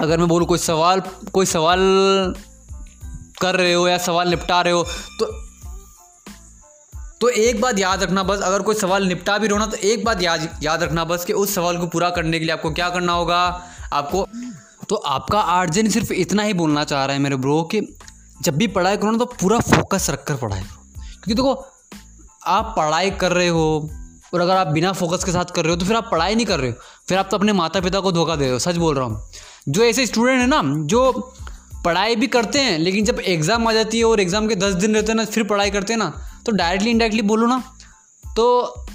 अगर 0.00 0.18
मैं 0.18 0.28
बोलूँ 0.28 0.46
कोई 0.46 0.58
सवाल 0.58 1.00
कोई 1.32 1.46
सवाल 1.46 1.78
कर 3.40 3.56
रहे 3.56 3.72
हो 3.72 3.88
या 3.88 3.98
सवाल 3.98 4.28
निपटा 4.28 4.60
रहे 4.60 4.72
हो 4.72 4.82
तो 5.20 5.48
तो 7.20 7.28
एक 7.28 7.60
बात 7.60 7.78
याद 7.78 8.02
रखना 8.02 8.22
बस 8.22 8.40
अगर 8.40 8.62
कोई 8.62 8.74
सवाल 8.74 9.04
निपटा 9.04 9.38
भी 9.38 9.48
रहो 9.48 9.58
ना 9.58 9.66
तो 9.66 9.76
एक 9.76 10.04
बात 10.04 10.22
याद 10.22 10.60
याद 10.62 10.82
रखना 10.82 11.04
बस 11.04 11.24
कि 11.24 11.32
उस 11.32 11.54
सवाल 11.54 11.78
को 11.78 11.86
पूरा 11.86 12.10
करने 12.10 12.38
के 12.38 12.44
लिए 12.44 12.54
आपको 12.54 12.70
क्या 12.70 12.90
करना 12.90 13.12
होगा 13.12 13.62
आपको 13.92 14.26
तो 14.88 14.96
आपका 14.96 15.40
आर्जन 15.40 15.88
सिर्फ़ 15.88 16.12
इतना 16.12 16.42
ही 16.42 16.52
बोलना 16.54 16.84
चाह 16.84 17.04
रहा 17.04 17.16
है 17.16 17.22
मेरे 17.22 17.36
ब्रो 17.36 17.62
कि 17.62 17.96
जब 18.42 18.56
भी 18.56 18.66
पढ़ाई 18.66 18.96
करो 18.96 19.10
ना 19.10 19.18
तो 19.18 19.24
पूरा 19.24 19.58
फोकस 19.58 20.10
रख 20.10 20.24
कर 20.24 20.34
पढ़ाई 20.34 20.60
करो। 20.60 20.82
क्योंकि 20.96 21.34
देखो 21.34 21.66
आप 22.48 22.72
पढ़ाई 22.76 23.10
कर 23.12 23.32
रहे 23.32 23.48
हो 23.48 23.90
और 24.34 24.40
अगर 24.40 24.56
आप 24.56 24.66
बिना 24.68 24.92
फोकस 24.92 25.24
के 25.24 25.32
साथ 25.32 25.50
कर 25.54 25.64
रहे 25.64 25.72
हो 25.72 25.76
तो 25.76 25.86
फिर 25.86 25.96
आप 25.96 26.08
पढ़ाई 26.10 26.34
नहीं 26.34 26.46
कर 26.46 26.60
रहे 26.60 26.70
हो। 26.70 26.76
फिर 27.08 27.18
आप 27.18 27.28
तो 27.30 27.36
अपने 27.36 27.52
माता 27.54 27.80
पिता 27.80 28.00
को 28.00 28.12
धोखा 28.12 28.36
दे 28.36 28.44
रहे 28.44 28.52
हो, 28.52 28.58
सच 28.58 28.76
बोल 28.76 28.94
रहा 28.96 29.04
हूँ। 29.04 29.30
जो 29.68 29.84
ऐसे 29.84 30.06
स्टूडेंट 30.06 30.40
हैं 30.40 30.46
ना, 30.46 30.62
जो 30.64 31.32
पढ़ाई 31.84 32.16
भी 32.16 32.26
करते 32.28 32.60
हैं, 32.60 32.78
लेकिन 32.78 33.04
जब 33.04 33.20
एग्ज़ाम 33.26 33.68
आ 33.68 33.72
जाती 33.72 33.98
है 33.98 34.04
और 34.04 34.20
एग्ज़ाम 34.20 34.48
के 34.48 34.54
दस 34.56 34.74
दिन 34.74 34.94
रहते 34.94 35.12
हैं 35.12 35.16
ना, 35.16 35.24
फिर 35.26 35.44
पढ़ाई 35.44 35.70
करते 35.70 35.92
हैं 35.92 35.98
ना 35.98 36.12
तो 36.46 36.52
डायरेक्टली 36.52 36.90
इनडायरेक्टली 36.90 37.22
बोलो 37.24 37.46
ना 37.46 37.62
तो 38.24 38.44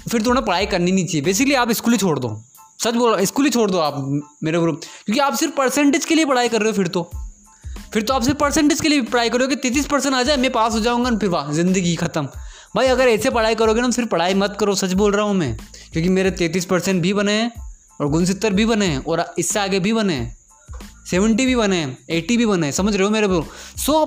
फिर 0.08 0.22
तो 0.22 0.30
उन्हें 0.30 0.44
पढ़ाई 0.46 0.66
करनी 0.66 0.92
नहीं 0.92 1.06
चाहिए। 1.06 1.22
बेसिकली 1.22 1.54
आप 1.56 1.72
स्कूल 1.72 1.92
ही 1.92 1.98
छोड़ 1.98 2.18
दो। 2.18 2.36
सच 2.84 2.94
बोल 2.94 3.10
रहा 3.10 3.24
स्कूल 3.24 3.44
ही 3.44 3.50
छोड़ 3.50 3.70
दो 3.70 3.78
आप, 3.78 3.96
मेरे 4.44 4.58
ग्रुप 4.58 4.80
क्योंकि 5.06 5.20
आप 5.20 5.34
सिर्फ़ 5.34 5.54
परसेंटेज 5.54 6.04
के 6.04 6.14
लिए 6.14 6.24
पढ़ाई 6.24 6.48
कर 6.48 6.60
रहे 6.60 6.70
हो 6.70 6.76
फिर 6.76 6.88
तो। 6.88 7.10
फिर 7.92 8.02
तो 8.02 8.14
आप 8.14 8.22
सिर्फ़ 8.22 8.38
परसेंटेज 8.38 8.80
के 8.80 8.88
लिए 8.88 9.02
पढ़ाई 9.02 9.28
कर 9.28 9.38
रहे 9.38 9.46
करोगे 9.46 9.56
तैतीस 9.62 9.86
परसेंट 9.86 10.14
आ 10.14 10.22
जाए, 10.22 10.36
मैं 10.36 10.50
पास 10.52 10.72
हो 10.72 10.80
जाऊँगा, 10.80 11.10
फिर 11.10 11.28
वाह, 11.28 11.52
ज़िंदगी 11.52 11.94
ख़त्म। 11.96 12.28
भाई, 12.74 12.86
अगर 12.86 13.08
ऐसे 13.08 13.30
पढ़ाई 13.30 13.54
करोगे 13.54 13.80
ना 13.80 13.90
फिर 13.90 14.04
पढ़ाई 14.04 14.34
मत 14.34 14.56
करो, 14.60 14.74
सच 14.74 14.92
बोल 14.92 15.12
रहा 15.12 15.24
हूँ 15.26 15.34
मैं। 15.34 15.56
क्योंकि 15.92 16.08
मेरे 16.08 16.30
तैंतीस 16.30 16.64
परसेंट 16.64 17.02
भी 17.02 17.12
बने 17.12 17.32
हैं, 17.32 17.52
और 18.00 18.08
गुणसितर 18.08 18.52
भी 18.52 18.64
बने 18.66 18.86
हैं, 18.86 19.04
और 19.04 19.34
इससे 19.38 19.60
आगे 19.60 19.80
भी 19.80 19.92
बने 19.92 20.14
हैं। 20.14 20.36
सेवेंटी 21.10 21.46
भी 21.46 21.56
बने 21.56 21.76
हैं, 21.76 21.96
एटी 22.10 22.36
भी 22.36 22.46
बने 22.46 22.66
हैं, 22.66 22.72
समझ 22.72 22.94
रहे 22.96 23.04
हो 23.04 23.10
मेरे 23.10 23.28
को 23.28 23.44
सो 23.76 24.06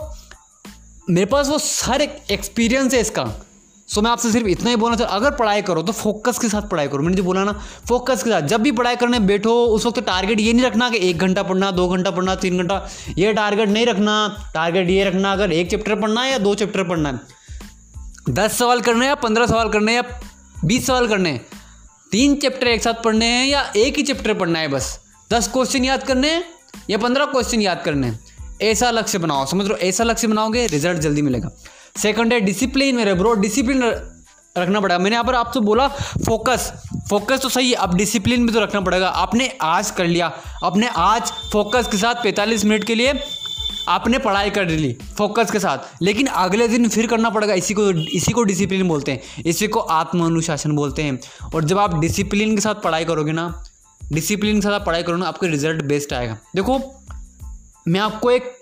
मेरे 1.09 1.25
पास 1.25 1.49
वो 1.49 1.57
सारे 1.57 2.05
एक्सपीरियंस 2.31 2.93
है 2.93 2.99
इसका। 3.01 3.25
सो 3.87 4.01
मैं 4.01 4.11
आपसे 4.11 4.31
सिर्फ़ 4.31 4.47
इतना 4.47 4.69
ही 4.69 4.75
बोलना 4.75 4.95
चाहता 4.95 5.15
अगर 5.15 5.31
पढ़ाई 5.31 5.61
करो 5.61 5.81
तो 5.81 5.91
फोकस 5.91 6.39
के 6.39 6.49
साथ 6.49 6.61
पढ़ाई 6.61 6.87
करो। 6.87 7.03
मैंने 7.03 7.17
जो 7.17 7.23
बोला 7.23 7.43
ना 7.43 7.51
फोकस 7.87 8.23
के 8.23 8.29
साथ। 8.29 8.41
जब 8.41 8.61
भी 8.61 8.71
पढ़ाई 8.71 8.95
करने 8.95 9.19
बैठो, 9.19 9.53
उस 9.65 9.85
वक्त 9.85 9.99
टारगेट 9.99 10.39
ये 10.39 10.53
नहीं 10.53 10.65
रखना 10.65 10.89
कि 10.89 10.97
एक 11.09 11.17
घंटा 11.17 11.43
पढ़ना, 11.43 11.71
दो 11.71 11.87
घंटा 11.87 12.11
पढ़ना, 12.11 12.35
तीन 12.35 12.57
घंटा। 12.57 12.85
ये 13.17 13.33
टारगेट 13.33 13.69
नहीं 13.69 13.85
रखना। 13.85 14.15
टारगेट 14.53 14.89
ये 14.89 15.03
रखना, 15.03 15.31
अगर 15.31 15.51
एक 15.51 15.69
चैप्टर 15.69 15.95
पढ़ना 15.95 16.21
है 16.21 16.31
या 16.31 16.37
दो 16.37 16.55
चैप्टर 16.55 16.83
पढ़ना 16.83 17.09
है। 17.09 17.36
दस 18.29 18.57
सवाल 18.57 18.81
करने 18.81 18.99
हैं 18.99 19.07
या 19.07 19.15
पंद्रह 19.15 19.45
सवाल 19.45 19.69
करने 19.69 19.91
हैं 19.91 20.01
या 20.01 20.19
बीस 20.65 20.87
सवाल 20.87 21.07
करने? 21.07 21.29
हैं 21.29 21.45
तीन 22.11 22.35
चैप्टर 22.35 22.67
एक 22.67 22.83
साथ 22.83 23.03
पढ़ने 23.03 23.25
हैं 23.25 23.47
या 23.47 23.61
एक 23.75 23.97
ही 23.97 24.03
चैप्टर 24.03 24.33
पढ़ना 24.33 24.59
है 24.59 24.67
बस? 24.67 24.99
दस 25.33 25.47
क्वेश्चन 25.47 25.85
याद 25.85 26.03
करने 26.03 26.31
हैं 26.31 26.43
या 26.89 26.97
पंद्रह 26.97 27.25
क्वेश्चन 27.25 27.61
याद 27.61 27.81
करने? 27.85 28.07
हैं 28.07 28.19
ऐसा 28.61 28.91
लक्ष्य 28.91 29.17
बनाओ। 29.17 29.45
समझ 29.45 29.65
लो 29.67 29.75
ऐसा 29.77 30.03
लक्ष्य 30.03 30.27
बनाओगे 30.27 30.65
रिज़ल्ट 30.67 30.99
जल्दी 30.99 31.21
मिलेगा। 31.21 31.51
सेकंड 31.97 32.33
है 32.33 32.39
डिसिप्लिन 32.41 32.95
मेरे 32.95 33.13
ब्रो 33.13 33.33
डिसिप्लिन 33.35 33.83
रखना 34.57 34.79
पड़ेगा। 34.79 34.99
मैंने 34.99 35.15
यहाँ 35.15 35.23
पर 35.23 35.35
आपसे 35.35 35.59
बोला 35.59 35.87
फोकस 36.25 36.71
फोकस 37.09 37.39
तो 37.39 37.49
सही 37.49 37.69
है, 37.69 37.75
अब 37.75 37.95
डिसिप्लिन 37.95 38.45
भी 38.47 38.53
तो 38.53 38.59
रखना 38.59 38.81
पड़ेगा। 38.81 39.09
आपने 39.09 39.51
आज 39.61 39.91
कर 39.91 40.05
लिया। 40.05 40.31
आपने 40.63 40.87
आज 40.87 41.31
फोकस 41.53 41.87
के 41.87 41.97
साथ 41.97 42.23
45 42.23 42.65
मिनट 42.65 42.83
के 42.83 42.95
लिए 42.95 43.13
आपने 43.87 44.17
पढ़ाई 44.17 44.49
कर 44.49 44.69
ली 44.69 44.91
फोकस 45.17 45.51
के 45.51 45.59
साथ, 45.59 46.01
लेकिन 46.01 46.27
अगले 46.27 46.67
दिन 46.67 46.87
फिर 46.89 47.07
करना 47.07 47.29
पड़ेगा। 47.29 47.53
इसी 47.53 47.73
को 47.73 47.89
इसी 47.91 48.31
को 48.31 48.43
डिसिप्लिन 48.43 48.87
बोलते 48.87 49.11
हैं। 49.11 49.43
इसी 49.43 49.67
को 49.67 49.79
आत्म 49.79 50.25
अनुशासन 50.25 50.71
बोलते 50.71 51.03
हैं। 51.03 51.19
और 51.55 51.63
जब 51.63 51.77
आप 51.77 51.99
डिसिप्लिन 51.99 52.55
के 52.55 52.61
साथ 52.61 52.75
पढ़ाई 52.75 53.05
करोगे 53.05 53.31
ना 53.31 53.63
डिसिप्लिन 54.03 54.55
के 54.55 54.61
साथ 54.61 54.71
आप 54.71 54.85
पढ़ाई 54.85 55.03
करोगे 55.03 55.21
ना, 55.21 55.27
आपका 55.27 55.47
रिज़ल्ट 55.47 55.83
बेस्ट 55.83 56.13
आएगा। 56.13 56.37
देखो, 56.55 56.79
मैं 57.87 57.99
आपको 57.99 58.31
एक 58.31 58.53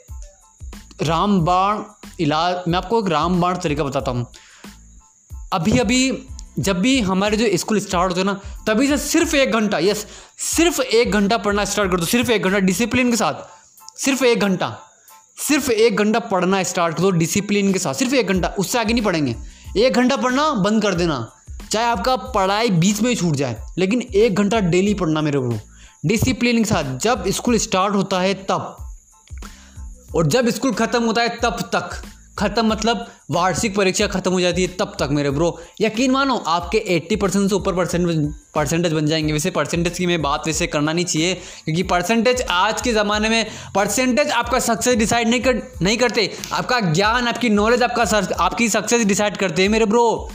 रामबाण 1.02 1.84
इलाज, 2.20 2.58
मैं 2.68 2.78
आपको 2.78 3.02
एक 3.02 3.10
रामबाण 3.10 3.58
तरीका 3.58 3.84
बताता 3.84 4.12
हूँ। 4.12 4.26
अभी 5.54 5.78
अभी 5.80 6.28
जब 6.60 6.80
भी 6.80 7.00
हमारे 7.02 7.38
जो 7.38 7.58
स्कूल 7.58 7.80
स्टार्ट 7.80 8.10
होते 8.10 8.22
हैं 8.22 8.26
ना, 8.26 8.40
तभी 8.68 8.88
से 8.88 8.98
सिर्फ़ 8.98 9.36
एक 9.36 9.52
घंटा 9.52 9.80
यस 9.80 10.06
सिर्फ़ 10.40 10.82
एक 10.82 11.12
घंटा 11.12 11.38
पढ़ना 11.38 11.66
स्टार्ट 11.66 11.92
कर 11.92 12.00
दो। 12.00 12.06
सिर्फ़ 12.06 12.32
एक 12.32 12.44
घंटा 12.44 12.60
डिसिप्लिन 12.60 13.10
के 13.12 13.18
साथ, 13.18 14.00
सिर्फ़ 14.00 14.24
एक 14.26 14.40
घंटा। 14.40 14.68
सिर्फ़ 15.38 15.70
एक 15.72 15.98
घंटा 15.98 16.20
पढ़ना 16.22 16.62
स्टार्ट 16.64 16.96
कर 16.96 17.02
दो 17.02 17.10
डिसिप्लिन 17.12 17.72
के 17.74 17.80
साथ, 17.80 17.94
सिर्फ़ 17.94 18.14
एक 18.16 18.28
घंटा, 18.28 18.48
उससे 18.60 18.80
आगे 18.80 18.94
नहीं 18.94 19.04
पढ़ेंगे। 19.04 19.36
एक 19.78 19.94
घंटा 19.94 20.16
पढ़ना 20.18 20.50
बंद 20.56 20.82
कर 20.82 20.94
देना, 20.94 21.18
चाहे 21.72 21.86
आपका 21.86 22.16
पढ़ाई 22.16 22.70
बीच 22.72 23.02
में 23.02 23.10
ही 23.10 23.16
छूट 23.16 23.36
जाए, 23.36 23.62
लेकिन 23.78 24.02
एक 24.02 24.36
घंटा 24.36 24.60
डेली 24.60 24.94
पढ़ना 24.94 25.22
मेरे 25.22 25.40
को 25.40 25.60
डिसिप्लिन 26.06 26.58
के 26.58 26.66
साथ, 26.66 26.98
जब 26.98 27.28
स्कूल 27.30 27.58
स्टार्ट 27.58 27.96
होता 27.96 28.20
है 28.20 28.34
तब, 28.44 28.76
और 30.16 30.28
जब 30.28 30.50
स्कूल 30.50 30.74
ख़त्म 30.74 31.04
होता 31.04 31.22
है 31.22 31.38
तब 31.44 31.70
तक। 31.76 32.02
ख़त्म 32.38 32.66
मतलब 32.68 33.06
वार्षिक 33.32 33.76
परीक्षा 33.76 34.08
ख़त्म 34.08 34.32
हो 34.32 34.40
जाती 34.42 34.62
है 34.62 34.68
तब 34.80 34.96
तक 35.00 35.10
मेरे 35.12 35.30
ब्रो 35.32 35.48
यकीन 35.82 36.12
मानो, 36.12 36.36
आपके 36.38 36.80
80 36.90 37.16
परसेंट 37.16 37.50
से 37.50 37.56
ऊपर 37.56 37.76
परसेंटेज 37.76 38.34
परसेंटेज 38.56 38.94
बन 38.94 39.06
जाएँगे। 39.06 39.34
वैसे 39.34 39.52
परसेंटेज 39.52 39.98
की 39.98 40.06
मैं 40.06 40.22
बात 40.22 40.44
वैसे 40.48 40.68
करना 40.68 40.94
नहीं 40.94 41.06
चाहिए, 41.06 41.34
क्योंकि 41.66 41.84
परसेंटेज 41.86 42.42
आज 42.52 42.82
के 42.82 42.94
ज़माने 42.94 43.30
में 43.30 43.46
परसेंटेज 43.76 44.30
आपका 44.32 44.60
सक्सेस 44.62 44.96
डिसाइड 44.98 45.28
नहीं 45.28 45.42
कर, 45.42 45.62
नहीं 45.82 45.98
करते। 45.98 46.32
आपका 46.54 46.80
ज्ञान, 46.82 47.28
आपकी 47.28 47.50
नॉलेज 47.52 47.84
आपका 47.84 48.44
आपकी 48.44 48.70
सक्सेस 48.70 49.06
डिसाइड 49.06 49.38
करते 49.38 49.62
हैं 49.62 49.70
मेरे 49.70 49.86
ब्रो 49.86 50.30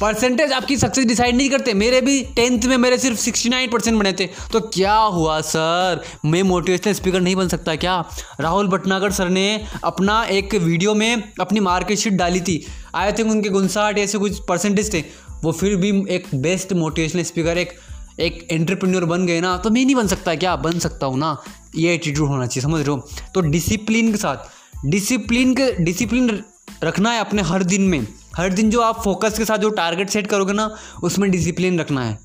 परसेंटेज 0.00 0.52
आपकी 0.52 0.76
सक्सेस 0.76 1.04
डिसाइड 1.06 1.36
नहीं 1.36 1.48
करते। 1.50 1.72
मेरे 1.74 2.00
भी 2.00 2.22
टेंथ 2.36 2.64
में 2.64 2.76
मेरे 2.76 2.98
सिर्फ़ 2.98 3.18
सिक्सटी 3.18 3.48
नाइन 3.48 3.70
परसेंट 3.70 3.98
बने 3.98 4.12
थे। 4.12 4.26
तो 4.52 4.60
क्या 4.60 4.94
हुआ 4.94 5.40
सर 5.40 6.00
मैं 6.24 6.42
मोटिवेशनल 6.42 6.92
स्पीकर 6.92 7.20
नहीं 7.20 7.36
बन 7.36 7.48
सकता 7.48 7.74
क्या? 7.76 8.04
राहुल 8.40 8.68
भटनागर 8.68 9.10
सर 9.10 9.28
ने 9.28 9.64
अपना 9.84 10.22
एक 10.24 10.54
वीडियो 10.54 10.94
में 10.94 11.22
अपनी 11.40 11.60
मार्केट 11.60 12.08
डाली 12.08 12.40
थी। 12.40 12.64
आए 12.94 13.12
थे 13.12 13.22
उनके 13.22 13.48
गुनसाठ 13.48 13.98
ऐसे 13.98 14.18
कुछ 14.18 14.38
परसेंटेज 14.48 14.92
थे। 14.94 15.04
वो 15.42 15.52
फिर 15.52 15.76
भी 15.76 15.90
एक 16.10 16.26
बेस्ट 16.34 16.72
मोटिवेशनल 16.72 17.22
स्पीकर 17.22 17.58
एक 17.58 17.72
एक 18.20 18.46
एंटरप्रेन्योर 18.50 19.04
बन 19.04 19.26
गए 19.26 19.40
ना। 19.40 19.56
तो 19.56 19.70
मैं 19.70 19.84
नहीं 19.84 19.94
बन 19.94 20.06
सकता 20.06 20.34
क्या? 20.34 20.56
बन 20.56 20.78
सकता 20.78 21.06
हूँ 21.06 21.18
ना। 21.18 21.36
ये 21.76 21.94
एटीट्यूड 21.94 22.28
होना 22.28 22.46
चाहिए, 22.46 22.62
समझ 22.62 22.80
रहे 22.80 22.90
हो? 22.90 23.08
तो 23.34 23.40
डिसिप्लिन 23.40 24.10
के 24.12 24.18
साथ 24.18 24.86
डिसिप्लिन 24.86 25.54
के 25.54 25.72
डिसिप्लिन 25.84 26.42
रखना 26.84 27.10
है 27.10 27.20
अपने 27.20 27.42
हर 27.42 27.62
दिन 27.62 27.82
में। 27.82 28.06
हर 28.36 28.52
दिन 28.52 28.70
जो 28.70 28.80
आप 28.80 29.02
फोकस 29.02 29.38
के 29.38 29.44
साथ 29.44 29.58
जो 29.58 29.70
टारगेट 29.72 30.10
सेट 30.10 30.26
करोगे 30.26 30.52
ना, 30.52 30.70
उसमें 31.02 31.30
डिसिप्लिन 31.30 31.80
रखना 31.80 32.04
है। 32.04 32.18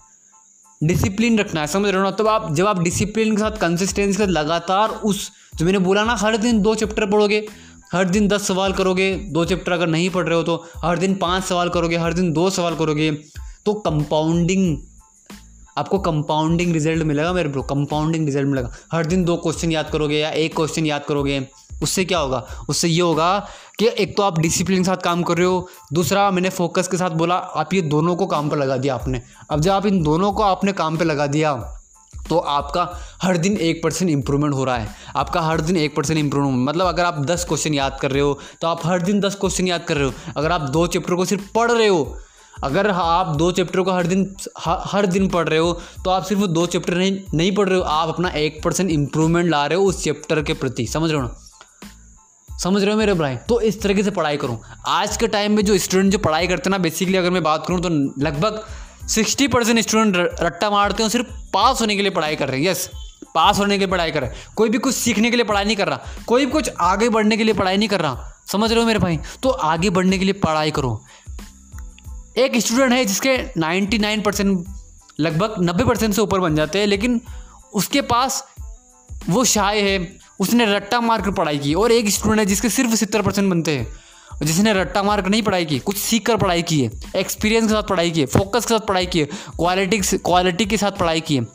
डिसिप्लिन 0.82 1.40
रखना 1.40 1.62
है, 1.62 1.68
समझ 1.68 1.90
रहे 1.90 1.98
हो 1.98 2.04
ना? 2.04 2.12
तब 2.12 2.28
आप, 2.28 2.54
जब 2.54 2.68
आप 2.68 2.82
डिसिप्लिन 2.82 3.36
के 3.36 3.42
साथ 3.42 3.58
कंसिस्टेंसी 3.62 4.12
के 4.12 4.18
साथ 4.18 4.32
लगातार 4.32 4.90
उस, 4.90 5.32
जो 5.56 5.66
मैंने 5.66 5.80
बोला 5.80 6.04
ना, 6.04 6.16
हर 6.16 6.38
दिन 6.38 6.62
दो 6.62 6.76
चैप्टर 6.76 7.06
पढ़ोगे, 7.06 7.46
हर 7.92 8.06
दिन 8.06 8.28
दस 8.28 8.48
सवाल 8.48 8.74
करोगे, 8.74 9.14
दो 9.30 9.46
चैप्टर 9.46 9.72
अगर 9.72 9.88
नहीं 9.88 10.10
पढ़ 10.10 10.28
रहे 10.28 10.36
हो 10.36 10.44
तो 10.44 10.64
हर 10.84 10.98
दिन 10.98 11.16
पाँच 11.16 11.44
सवाल 11.44 11.70
करोगे, 11.70 11.98
हर 11.98 12.14
दिन 12.14 12.32
दो 12.34 12.50
सवाल 12.50 12.76
करोगे 12.76 13.12
तो 13.66 13.74
कंपाउंडिंग 13.82 14.78
आपको 15.78 16.00
कंपाउंडिंग 16.00 16.72
रिज़ल्ट 16.74 17.04
मिलेगा 17.04 17.32
मेरे 17.34 17.50
ब्रो 17.50 17.62
कंपाउंडिंग 17.64 18.26
रिज़ल्ट 18.26 18.48
मिलेगा। 18.48 18.72
हर 18.92 19.06
दिन 19.06 19.24
दो 19.24 19.36
क्वेश्चन 19.38 19.72
याद 19.72 19.90
करोगे 19.90 20.18
या 20.18 20.30
एक 20.32 20.56
क्वेश्चन 20.56 20.86
याद 20.86 21.04
करोगे 21.04 21.40
उससे 21.82 22.06
क्या 22.06 22.20
होगा? 22.20 22.44
उससे 22.70 22.88
ये 22.88 23.02
होगा 23.02 23.48
कि 23.80 23.88
एक 23.96 24.16
तो 24.18 24.24
आप 24.24 24.40
डिसिप्लिन 24.40 24.80
के 24.80 24.86
साथ 24.86 25.04
काम 25.04 25.24
कर 25.24 25.38
रहे 25.38 25.48
हो, 25.48 25.68
दूसरा 25.94 26.30
मैंने 26.32 26.50
फोकस 26.52 26.88
के 26.88 26.98
साथ 26.98 27.12
बोला, 27.12 27.36
आप 27.36 27.74
ये 27.74 27.82
दोनों 27.84 28.16
को 28.16 28.26
काम 28.28 28.50
पर 28.50 28.58
लगा 28.58 28.78
दिया 28.78 28.96
आपने। 28.96 29.22
अब 29.52 29.60
जब 29.60 29.72
आप 29.72 29.86
इन 29.86 30.02
दोनों 30.04 30.32
को 30.32 30.44
आपने 30.44 30.74
काम 30.74 30.98
पर 30.98 31.06
लगा 31.06 31.28
दिया 31.28 31.54
तो 32.30 32.38
आपका 32.38 32.82
हर 33.22 33.38
दिन 33.38 33.56
एक 33.58 33.82
परसेंट 33.84 34.10
इंप्रूवमेंट 34.12 34.54
हो 34.54 34.64
रहा 34.64 34.78
है। 34.78 34.90
आपका 35.16 35.42
हर 35.42 35.62
दिन 35.62 35.78
एक 35.78 35.96
परसेंट 35.96 36.20
इंप्रूवमेंट 36.20 36.68
मतलब 36.70 36.88
अगर 36.88 37.06
आप 37.06 37.20
दस 37.26 37.46
क्वेश्चन 37.46 37.74
याद 37.74 37.98
कर 38.02 38.12
रहे 38.12 38.22
हो 38.22 38.38
तो 38.62 38.68
आप 38.68 38.86
हर 38.86 39.02
दिन 39.02 39.20
दस 39.20 39.36
क्वेश्चन 39.36 39.68
याद 39.68 39.84
कर 39.84 39.98
रहे 39.98 40.06
हो। 40.06 40.14
अगर 40.38 40.52
आप 40.52 40.70
दो 40.70 40.86
चैप्टर 40.88 41.16
को 41.16 41.26
सिर्फ़ 41.26 41.44
पढ़ 41.56 41.72
रहे 41.72 41.88
हो, 41.88 42.18
अगर 42.64 42.90
आप 42.90 43.36
दो 43.36 43.52
चैप्टर 43.52 43.82
को 43.82 43.92
हर 43.92 44.08
दिन 44.08 44.36
हर 44.60 45.06
दिन 45.08 45.28
पढ़ 45.30 45.48
रहे 45.50 45.60
हो 45.60 45.74
तो 46.06 46.10
आप 46.10 46.24
सिर्फ़ 46.24 46.46
दो 46.48 46.66
चैप्टर 46.68 46.96
नहीं 46.96 47.20
नहीं 47.34 47.56
पढ़ 47.56 47.70
रहे 47.70 47.78
हो, 47.78 47.84
आप 47.84 48.10
अपना 48.10 48.30
एक 48.30 48.64
परसेंट 48.64 48.90
इंप्रूवमेंट 48.92 49.50
ला 49.50 49.66
रहे 49.66 49.78
हो 49.78 49.86
उस 49.86 50.04
चैप्टर 50.04 50.42
के 50.42 50.54
प्रति। 50.56 50.88
समझ 50.88 51.12
रहे 51.12 51.20
हो 51.20 51.28
ना? 51.28 51.36
समझ 52.60 52.82
रहे 52.84 52.92
हो 52.92 52.98
मेरे 52.98 53.14
भाई? 53.14 53.36
तो 53.40 53.60
इस 53.62 53.82
तरीके 53.82 54.04
से 54.04 54.12
पढ़ाई 54.12 54.38
करूँ। 54.38 54.60
आज 54.88 55.18
के 55.18 55.28
टाइम 55.28 55.56
में 55.56 55.64
जो 55.66 55.78
स्टूडेंट 55.78 56.12
जो 56.12 56.18
पढ़ाई 56.18 56.48
करते 56.48 56.70
हैं 56.70 56.72
ना 56.72 56.78
बेसिकली 56.78 57.18
अगर 57.18 57.30
मैं 57.30 57.44
बात 57.44 57.66
करूँ 57.68 57.82
तो 57.82 57.90
लगभग 58.24 58.64
सिक्सटी 59.08 59.48
परसेंट 59.48 59.80
स्टूडेंट 59.80 60.16
रट्टा 60.42 60.70
मारते 60.70 61.04
हैं 61.04 61.10
सिर्फ़ 61.10 61.28
पास 61.54 61.82
होने 61.82 61.96
के 61.96 62.02
लिए 62.02 62.12
पढ़ाई 62.12 62.36
कर 62.36 62.50
रहे 62.50 62.60
हैं। 62.60 62.68
यस 62.68 62.90
पास 63.36 63.60
होने 63.60 63.76
के 63.76 63.80
लिए 63.80 63.88
पढ़ाई 63.88 64.12
कर 64.12 64.22
रहे 64.22 64.30
हैं। 64.30 64.54
कोई 64.56 64.70
भी 64.70 64.78
कुछ 64.78 64.96
सीखने 64.96 65.30
के 65.32 65.38
लिए 65.38 65.46
पढ़ाई 65.46 65.66
नहीं 65.66 65.76
कर 65.76 65.88
रहा। 65.88 66.00
कोई 66.28 66.46
भी 66.46 66.52
कुछ 66.52 66.70
आगे 66.82 67.10
बढ़ने 67.10 67.38
के 67.38 67.44
लिए 67.44 67.54
पढ़ाई 67.54 67.78
नहीं 67.78 67.90
कर 67.90 68.02
रहा। 68.02 68.34
समझ 68.48 68.72
रहे 68.72 68.80
हो 68.80 68.86
मेरे 68.88 69.00
भाई? 69.00 69.20
तो 69.44 69.50
आगे 69.50 69.90
बढ़ने 69.90 70.18
के 70.18 70.26
लिए 70.26 70.34
पढ़ाई 70.34 70.72
करो। 70.72 71.02
एक 72.38 72.58
स्टूडेंट 72.58 72.94
है 72.94 73.04
जिसके 73.06 73.38
नाइन्टी 73.58 73.98
नाइन 73.98 74.22
परसेंट 74.22 74.66
लगभग 75.20 75.56
नब्बे 75.60 75.84
परसेंट 75.84 76.14
से 76.14 76.22
ऊपर 76.22 76.40
बन 76.40 76.56
जाते 76.56 76.80
हैं, 76.80 76.88
लेकिन 76.88 77.22
उसके 77.74 78.02
पास 78.02 78.44
वो 79.30 79.44
शाय 79.46 79.82
है। 79.82 80.20
उसने 80.40 80.66
रट्टा 80.66 81.00
मार्क 81.02 81.30
पढ़ाई 81.30 81.58
की 81.60 81.74
और 81.74 81.92
एक 81.92 82.10
स्टूडेंट 82.10 82.40
है 82.40 82.46
जिसके 82.46 82.70
सिर्फ़ 82.70 82.96
सत्तर 82.96 83.22
परसेंट 83.22 83.50
बनते 83.50 83.78
हैं। 83.78 83.88
जिसने 84.44 84.74
रट्टा 84.74 85.04
मार्क 85.04 85.28
नहीं 85.28 85.42
पढ़ाई 85.42 85.66
की, 85.66 85.80
कुछ 85.80 85.98
सीख 85.98 86.26
कर 86.26 86.38
पढ़ाई 86.38 86.62
की 86.62 86.80
है। 86.82 86.92
एक्सपीरियंस 87.16 87.68
के 87.68 87.74
साथ 87.74 87.84
पढ़ाई 87.84 88.12
की 88.12 88.20
है 88.20 88.26
फोकस 88.26 88.66
के 88.66 88.74
साथ 88.74 88.88
पढ़ाई 88.88 89.06
की 89.06 89.20
है 89.20 89.26
क्वालिटी 89.58 90.00
क्वालिटी 90.18 90.66
के 90.66 90.78
साथ 90.78 90.92
पढ़ाई 90.92 91.22
की 91.22 91.36
है। 91.36 91.48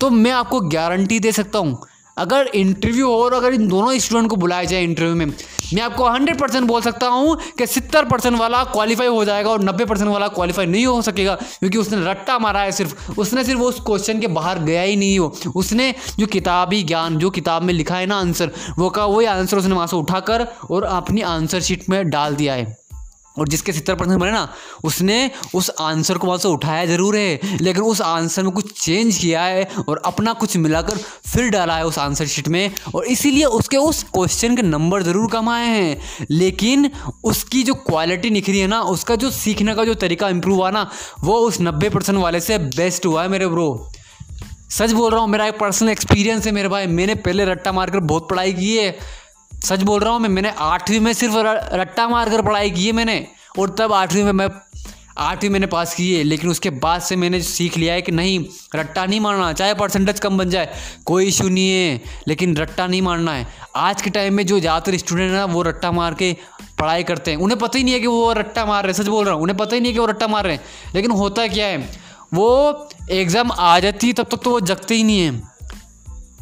तो 0.00 0.10
मैं 0.10 0.30
आपको 0.30 0.60
गारंटी 0.60 1.20
दे 1.20 1.32
सकता 1.32 1.58
हूँ 1.58 1.80
अगर 2.20 2.50
इंटरव्यू 2.54 3.06
हो 3.06 3.22
और 3.24 3.34
अगर 3.34 3.54
इन 3.54 3.68
दोनों 3.68 3.98
स्टूडेंट 3.98 4.30
को 4.30 4.36
बुलाया 4.36 4.64
जाए 4.64 4.82
इंटरव्यू 4.84 5.14
में, 5.14 5.26
मैं 5.74 5.82
आपको 5.82 6.08
हंड्रेड 6.08 6.38
परसेंट 6.38 6.66
बोल 6.66 6.80
सकता 6.82 7.06
हूँ 7.08 7.36
कि 7.58 7.66
सत्तर 7.66 8.04
परसेंट 8.04 8.38
वाला 8.38 8.62
क्वालिफाई 8.66 9.06
हो 9.06 9.24
जाएगा 9.24 9.50
और 9.50 9.62
नब्बे 9.64 9.84
परसेंट 9.84 10.08
वाला 10.08 10.28
क्वालिफाई 10.28 10.66
नहीं 10.66 10.86
हो 10.86 11.02
सकेगा, 11.02 11.34
क्योंकि 11.34 11.78
उसने 11.78 12.04
रट्टा 12.06 12.38
मारा 12.38 12.60
है 12.60 12.72
सिर्फ़। 12.72 13.18
उसने 13.18 13.44
सिर्फ़ 13.44 13.60
उस 13.60 13.80
क्वेश्चन 13.80 14.20
के 14.20 14.26
बाहर 14.28 14.58
गया 14.60 14.82
ही 14.82 14.96
नहीं 14.96 15.18
हो। 15.18 15.32
उसने 15.56 15.94
जो 16.18 16.26
किताबी 16.26 16.82
ज्ञान, 16.82 17.18
जो 17.18 17.30
किताब 17.30 17.62
में 17.62 17.74
लिखा 17.74 17.96
है 17.96 18.06
ना 18.06 18.18
आंसर 18.18 18.50
वो 18.78 18.90
का 18.90 19.04
वही 19.06 19.26
आंसर 19.26 19.58
उसने 19.58 19.74
वहाँ 19.74 19.86
से 19.86 19.96
उठाकर 19.96 20.46
और 20.70 20.84
अपनी 20.84 21.20
आंसर 21.22 21.60
शीट 21.60 21.88
में 21.90 22.10
डाल 22.10 22.34
दिया 22.34 22.54
है। 22.54 22.79
और 23.36 23.48
जिसके 23.48 23.72
सत्तर 23.72 23.94
परसेंट 23.94 24.18
बने 24.20 24.30
ना, 24.30 24.48
उसने 24.84 25.30
उस 25.54 25.70
आंसर 25.80 26.18
को 26.18 26.26
वहाँ 26.26 26.38
से 26.38 26.48
उठाया 26.48 26.86
ज़रूर 26.86 27.16
है, 27.16 27.58
लेकिन 27.60 27.82
उस 27.82 28.00
आंसर 28.02 28.42
में 28.42 28.50
कुछ 28.52 28.72
चेंज 28.74 29.16
किया 29.18 29.42
है 29.42 29.68
और 29.88 30.02
अपना 30.06 30.32
कुछ 30.34 30.56
मिलाकर 30.56 30.96
फिर 31.26 31.48
डाला 31.50 31.76
है 31.76 31.86
उस 31.86 31.98
आंसर 31.98 32.26
शीट 32.26 32.48
में, 32.48 32.70
और 32.94 33.04
इसीलिए 33.06 33.44
उसके 33.44 33.76
उस 33.78 34.02
क्वेश्चन 34.14 34.56
के 34.56 34.62
नंबर 34.62 35.02
ज़रूर 35.02 35.30
कम 35.32 35.48
आए 35.48 35.66
हैं। 35.68 36.26
लेकिन 36.30 36.90
उसकी 37.24 37.62
जो 37.62 37.74
क्वालिटी 37.76 38.30
निखरी 38.30 38.58
है 38.58 38.66
ना, 38.66 38.80
उसका 38.82 39.16
जो 39.16 39.30
सीखने 39.32 39.74
का 39.74 39.84
जो 39.84 39.94
तरीका 39.96 40.28
इम्प्रूव 40.28 40.56
हुआ 40.56 40.70
ना, 40.70 40.88
वो 41.20 41.38
उस 41.38 41.60
नब्बे 41.60 41.88
परसेंट 41.90 42.18
वाले 42.18 42.40
से 42.40 42.58
बेस्ट 42.58 43.06
हुआ 43.06 43.22
है 43.22 43.28
मेरे 43.28 43.46
ब्रो 43.48 43.90
सच 44.70 44.92
बोल 44.92 45.10
रहा 45.10 45.20
हूँ, 45.20 45.28
मेरा 45.28 45.46
एक 45.46 45.58
पर्सनल 45.58 45.88
एक्सपीरियंस 45.90 46.46
है 46.46 46.52
मेरे 46.52 46.68
भाई। 46.68 46.86
मैंने 46.88 47.14
पहले 47.16 47.44
रट्टा 47.44 47.72
मारकर 47.72 48.00
बहुत 48.02 48.28
पढ़ाई 48.30 48.52
की 48.52 48.76
है। 48.76 48.90
सच 49.64 49.82
बोल 49.82 50.00
रहा 50.00 50.12
हूँ 50.12 50.20
मैं, 50.20 50.28
मैंने 50.28 50.52
आठवीं 50.58 51.00
में 51.00 51.12
सिर्फ़ 51.12 51.34
रट्टा 51.74 52.08
मार 52.08 52.30
कर 52.30 52.42
पढ़ाई 52.42 52.70
की 52.70 52.86
है 52.86 52.92
मैंने, 52.92 53.26
और 53.58 53.74
तब 53.78 53.92
आठवीं 53.92 54.24
में 54.24 54.32
मैं, 54.32 54.48
आठवीं 55.18 55.50
मैंने 55.50 55.66
पास 55.66 55.94
की 55.94 56.12
है, 56.14 56.22
लेकिन 56.24 56.50
उसके 56.50 56.70
बाद 56.70 57.00
से 57.00 57.16
मैंने 57.16 57.40
सीख 57.42 57.76
लिया 57.76 57.94
है 57.94 58.02
कि 58.02 58.12
नहीं, 58.12 58.38
रट्टा 58.74 59.04
नहीं 59.06 59.20
मारना, 59.20 59.52
चाहे 59.52 59.74
परसेंटेज 59.74 60.20
कम 60.20 60.38
बन 60.38 60.50
जाए, 60.50 60.68
कोई 61.06 61.26
इशू 61.26 61.48
नहीं 61.48 61.70
है, 61.70 62.00
लेकिन 62.28 62.56
रट्टा 62.56 62.86
नहीं 62.86 63.02
मारना 63.02 63.32
है। 63.32 63.46
आज 63.76 64.02
के 64.02 64.10
टाइम 64.10 64.34
में 64.34 64.46
जो 64.46 64.60
ज़्यादातर 64.60 64.96
स्टूडेंट 64.96 65.30
हैं 65.30 65.38
ना, 65.38 65.44
वो 65.44 65.62
रट्टा 65.62 65.92
मार 65.92 66.14
के 66.14 66.32
पढ़ाई 66.78 67.02
करते 67.02 67.30
हैं। 67.30 67.38
उन्हें 67.38 67.58
पता 67.58 67.78
ही 67.78 67.84
नहीं 67.84 67.94
है 67.94 68.00
कि 68.00 68.06
वो 68.06 68.32
रट्टा 68.32 68.66
मार 68.66 68.82
रहे 68.84 68.92
हैं, 68.92 69.02
सच 69.02 69.08
बोल 69.08 69.24
रहा 69.24 69.34
हूँ, 69.34 69.42
उन्हें 69.42 69.56
पता 69.58 69.74
ही 69.74 69.80
नहीं 69.80 69.90
है 69.90 69.94
कि 69.94 70.00
वो 70.00 70.06
रट्टा 70.06 70.26
मार 70.28 70.44
रहे 70.44 70.54
हैं। 70.54 70.64
लेकिन 70.94 71.10
होता 71.10 71.46
क्या 71.46 71.66
है, 71.66 71.88
वो 72.34 72.88
एग्ज़ाम 73.10 73.52
आ 73.52 73.78
जाती 73.80 74.06
है, 74.06 74.12
तब 74.12 74.26
तक 74.30 74.42
तो 74.44 74.50
वो 74.50 74.60
जगते 74.62 74.94
ही 74.94 75.04
नहीं 75.04 75.20
है। 75.20 75.49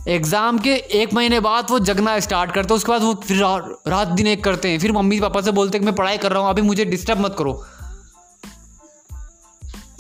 एग्ज़ाम 0.08 0.58
के 0.58 0.74
एक 0.96 1.12
महीने 1.14 1.38
बाद 1.40 1.70
वो 1.70 1.78
जगना 1.80 2.18
स्टार्ट 2.20 2.52
करते 2.52 2.68
हैं, 2.68 2.76
उसके 2.76 2.92
बाद 2.92 3.02
वो 3.02 3.14
फिर 3.24 3.42
रात 3.88 4.08
दिन 4.10 4.26
एक 4.26 4.44
करते 4.44 4.68
हैं। 4.68 4.78
फिर 4.78 4.92
मम्मी 4.92 5.18
पापा 5.20 5.40
से 5.40 5.50
बोलते 5.52 5.78
हैं 5.78 5.82
कि 5.82 5.86
मैं 5.86 5.94
पढ़ाई 5.96 6.18
कर 6.18 6.32
रहा 6.32 6.42
हूँ, 6.42 6.50
अभी 6.50 6.62
मुझे 6.62 6.84
डिस्टर्ब 6.86 7.20
मत 7.20 7.34
करो। 7.38 7.52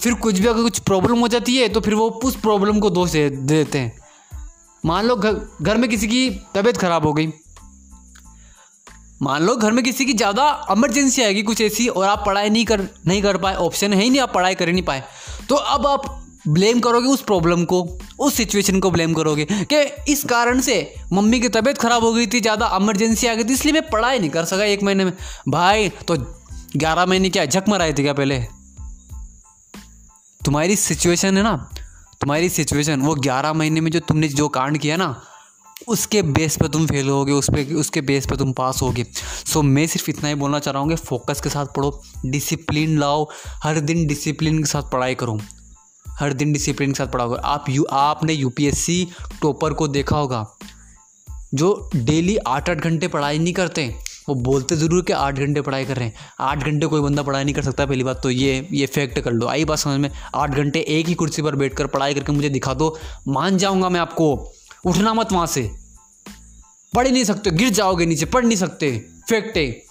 फिर 0.00 0.14
कुछ 0.16 0.38
भी 0.38 0.46
अगर 0.46 0.62
कुछ 0.62 0.78
प्रॉब्लम 0.80 1.18
हो 1.18 1.28
जाती 1.28 1.56
है 1.56 1.68
तो 1.68 1.80
फिर 1.80 1.94
वो 1.94 2.08
उस 2.24 2.36
प्रॉब्लम 2.40 2.78
को 2.80 2.90
दोष 2.90 3.10
दे 3.10 3.28
देते 3.30 3.78
हैं। 3.78 3.96
मान 4.84 5.04
लो 5.06 5.16
घर 5.16 5.40
घर 5.62 5.76
में 5.76 5.88
किसी 5.90 6.08
की 6.08 6.28
तबीयत 6.54 6.76
खराब 6.76 7.06
हो 7.06 7.12
गई। 7.12 7.32
मान 9.22 9.42
लो 9.42 9.54
घर 9.56 9.72
में 9.72 9.82
किसी 9.84 10.04
की 10.04 10.12
ज़्यादा 10.14 10.44
इमरजेंसी 10.70 11.22
आएगी 11.22 11.42
कुछ 11.42 11.60
ऐसी, 11.60 11.86
और 11.88 12.06
आप 12.06 12.22
पढ़ाई 12.26 12.50
नहीं 12.50 12.64
कर 12.64 12.80
नहीं 12.80 13.22
कर 13.22 13.36
पाए 13.36 13.54
ऑप्शन 13.56 13.92
है 13.92 14.02
ही 14.02 14.10
नहीं, 14.10 14.20
आप 14.20 14.32
पढ़ाई 14.34 14.54
कर 14.54 14.66
ही 14.66 14.72
नहीं 14.72 14.84
पाए। 14.84 15.02
तो 15.48 15.54
अब 15.54 15.86
आप 15.86 16.06
ब्लेम 16.48 16.80
करोगे 16.80 17.08
उस 17.08 17.22
प्रॉब्लम 17.22 17.64
को, 17.64 17.82
उस 18.18 18.34
सिचुएशन 18.34 18.80
को 18.80 18.90
ब्लेम 18.90 19.14
करोगे। 19.14 19.44
कि 19.44 19.82
इस 20.12 20.24
कारण 20.24 20.60
से 20.60 20.76
मम्मी 21.12 21.40
की 21.40 21.48
तबीयत 21.50 21.78
खराब 21.78 22.04
हो 22.04 22.12
गई 22.12 22.26
थी, 22.26 22.40
ज़्यादा 22.40 22.70
इमरजेंसी 22.76 23.26
आ 23.26 23.34
गई 23.34 23.44
थी, 23.44 23.52
इसलिए 23.52 23.72
मैं 23.72 23.88
पढ़ाई 23.90 24.18
नहीं 24.18 24.30
कर 24.30 24.44
सका 24.44 24.64
एक 24.66 24.82
महीने 24.82 25.04
में। 25.04 25.12
भाई 25.48 25.88
तो 25.88 26.16
ग्यारह 26.76 27.06
महीने 27.06 27.30
क्या 27.30 27.44
झक 27.46 27.68
मराए 27.68 27.92
थे 27.92 28.02
क्या 28.02 28.12
पहले? 28.14 28.38
तुम्हारी 30.40 30.76
सिचुएशन 30.78 31.36
है 31.36 31.42
ना, 31.42 31.56
तुम्हारी 32.20 32.48
सिचुएशन 32.50 33.00
वो 33.00 33.14
ग्यारह 33.16 33.52
महीने 33.52 33.80
में 33.80 33.90
जो 33.90 34.00
तुमने 34.00 34.28
जो 34.30 34.48
कांड 34.50 34.78
किया 34.78 34.96
ना, 34.96 35.14
उसके 35.88 36.22
बेस 36.24 36.56
पर 36.56 36.66
तुम 36.66 36.86
फेल 36.86 37.08
होगे, 37.08 37.32
उस 37.32 37.50
पर 37.50 37.74
उसके 37.74 38.00
बेस 38.02 38.26
पर 38.26 38.36
तुम 38.36 38.52
पास 38.52 38.80
होगे। 38.82 39.04
सो 39.46 39.62
मैं 39.64 39.86
सिर्फ़ 39.86 40.10
इतना 40.10 40.28
ही 40.28 40.34
बोलना 40.34 40.58
चाह 40.58 40.72
रहा 40.72 40.82
हूँ 40.82 40.88
कि 40.90 40.96
फोकस 40.96 41.40
के 41.40 41.48
साथ 41.48 41.66
पढ़ो 41.76 42.02
डिसिप्लिन 42.26 42.98
लाओ, 42.98 43.28
हर 43.62 43.80
दिन 43.80 44.06
डिसिप्लिन 44.06 44.58
के 44.58 44.66
साथ 44.66 44.90
पढ़ाई 44.92 45.14
करो। 45.14 45.38
हर 46.20 46.32
दिन 46.32 46.52
डिसिप्लिन 46.52 46.92
के 46.92 46.98
साथ 46.98 47.06
पढ़ा 47.06 47.24
होगा। 47.24 47.40
आप 47.44 47.68
यू 47.70 47.84
आपने 47.92 48.32
यूपीएससी 48.32 49.06
टॉपर 49.42 49.72
को 49.72 49.88
देखा 49.88 50.16
होगा। 50.16 50.46
जो 51.54 51.90
डेली 51.96 52.36
आठ 52.36 52.70
आठ 52.70 52.78
घंटे 52.78 53.08
पढ़ाई 53.08 53.38
नहीं 53.38 53.52
करते, 53.52 53.94
वो 54.28 54.34
बोलते 54.34 54.76
ज़रूर 54.76 55.02
कि 55.02 55.12
आठ 55.12 55.38
घंटे 55.38 55.60
पढ़ाई 55.60 55.84
कर 55.84 55.96
रहे 55.96 56.06
हैं। 56.06 56.14
आठ 56.40 56.64
घंटे 56.64 56.86
कोई 56.86 57.00
बंदा 57.00 57.22
पढ़ाई 57.22 57.44
नहीं 57.44 57.54
कर 57.54 57.62
सकता, 57.62 57.86
पहली 57.86 58.04
बात 58.04 58.22
तो 58.22 58.30
ये 58.30 58.68
ये 58.72 58.86
फैक्ट 58.86 59.18
कर 59.18 59.32
लो। 59.32 59.46
आई 59.46 59.64
बात 59.64 59.78
समझ 59.78 60.00
में, 60.00 60.10
आठ 60.34 60.50
घंटे 60.50 60.80
एक 60.80 61.06
ही 61.06 61.14
कुर्सी 61.14 61.42
पर 61.42 61.56
बैठ 61.56 61.74
कर 61.74 61.86
पढ़ाई 61.86 62.14
करके 62.14 62.32
मुझे 62.32 62.48
दिखा 62.48 62.74
दो। 62.74 62.96
मान 63.28 63.58
जाऊँगा 63.58 63.88
मैं 63.88 64.00
आपको, 64.00 64.34
उठना 64.86 65.14
मत 65.14 65.32
वहाँ 65.32 65.46
से। 65.46 65.70
पढ़ 66.92 67.06
ही 67.06 67.12
नहीं 67.12 67.24
सकते, 67.24 67.50
गिर 67.50 67.70
जाओगे 67.70 68.06
नीचे, 68.06 68.26
पढ़ 68.26 68.44
नहीं 68.44 68.56
सकते। 68.56 68.96
फैक्ट 69.28 69.56
है। 69.56 69.87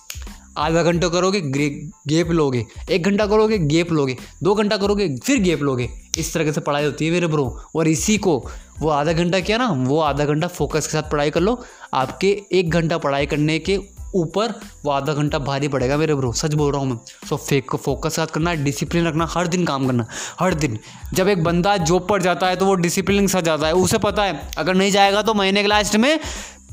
आधा 0.57 0.83
घंटा 0.83 1.07
करोगे 1.07 1.41
गेप 1.41 2.31
लोगे। 2.31 2.65
एक 2.89 3.03
घंटा 3.03 3.25
करोगे, 3.27 3.57
गेप 3.57 3.91
लोगे। 3.91 4.15
दो 4.43 4.53
घंटा 4.55 4.77
करोगे, 4.77 5.07
फिर 5.17 5.41
गेप 5.41 5.61
लोगे। 5.61 5.89
इस 6.17 6.33
तरह 6.33 6.51
से 6.51 6.61
पढ़ाई 6.61 6.85
होती 6.85 7.05
है 7.05 7.11
मेरे 7.11 7.27
ब्रो 7.27 7.45
और 7.75 7.87
इसी 7.87 8.17
को, 8.17 8.37
वो 8.79 8.89
आधा 8.89 9.13
घंटा 9.13 9.39
किया 9.39 9.57
ना, 9.57 9.67
वो 9.79 9.99
आधा 10.01 10.25
घंटा 10.25 10.47
फोकस 10.49 10.87
के 10.87 10.91
साथ 10.91 11.11
पढ़ाई 11.11 11.29
कर 11.29 11.41
लो। 11.41 11.61
आपके 11.93 12.41
एक 12.51 12.69
घंटा 12.69 12.97
पढ़ाई 12.97 13.25
करने 13.25 13.59
के 13.59 13.79
ऊपर 14.15 14.53
वो 14.85 14.91
आधा 14.91 15.13
घंटा 15.13 15.39
भारी 15.39 15.67
पड़ेगा 15.67 15.95
मेरे 15.97 16.15
ब्रो 16.15 16.31
सच 16.33 16.53
बोल 16.53 16.71
रहा 16.71 16.81
हूँ 16.81 16.89
मैं। 16.89 17.27
सो 17.29 17.35
फेक 17.37 17.69
को 17.69 17.77
फोकस 17.77 18.15
साथ 18.15 18.27
करना 18.27 18.53
डिसिप्लिन 18.55 19.07
रखना, 19.07 19.27
हर 19.29 19.47
दिन 19.47 19.65
काम 19.65 19.87
करना, 19.87 20.05
हर 20.39 20.53
दिन। 20.55 20.77
जब 21.13 21.27
एक 21.27 21.43
बंदा 21.43 21.75
जॉब 21.79 22.07
पर 22.09 22.21
जाता 22.21 22.47
है 22.47 22.55
तो 22.55 22.65
वो 22.65 22.75
डिसिप्लिन 22.77 23.21
के 23.21 23.27
साथ 23.27 23.41
जाता 23.41 23.67
है। 23.67 23.73
उसे 23.75 23.97
पता 23.99 24.23
है, 24.23 24.49
अगर 24.57 24.75
नहीं 24.75 24.91
जाएगा 24.91 25.21
तो 25.21 25.33
महीने 25.33 25.61
के 25.61 25.67
लास्ट 25.67 25.95
में 25.95 26.19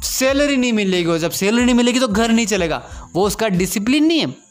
सैलरी 0.05 0.57
नहीं 0.57 0.73
मिलेगी 0.73 1.09
और 1.09 1.19
जब 1.19 1.31
सैलरी 1.33 1.65
नहीं 1.65 1.75
मिलेगी 1.75 2.01
तो 2.01 2.09
घर 2.09 2.31
नहीं 2.31 2.47
चलेगा। 2.47 2.83
वो 3.15 3.27
उसका 3.27 3.49
डिसिप्लिन 3.49 4.07
नहीं 4.07 4.21
है। 4.21 4.45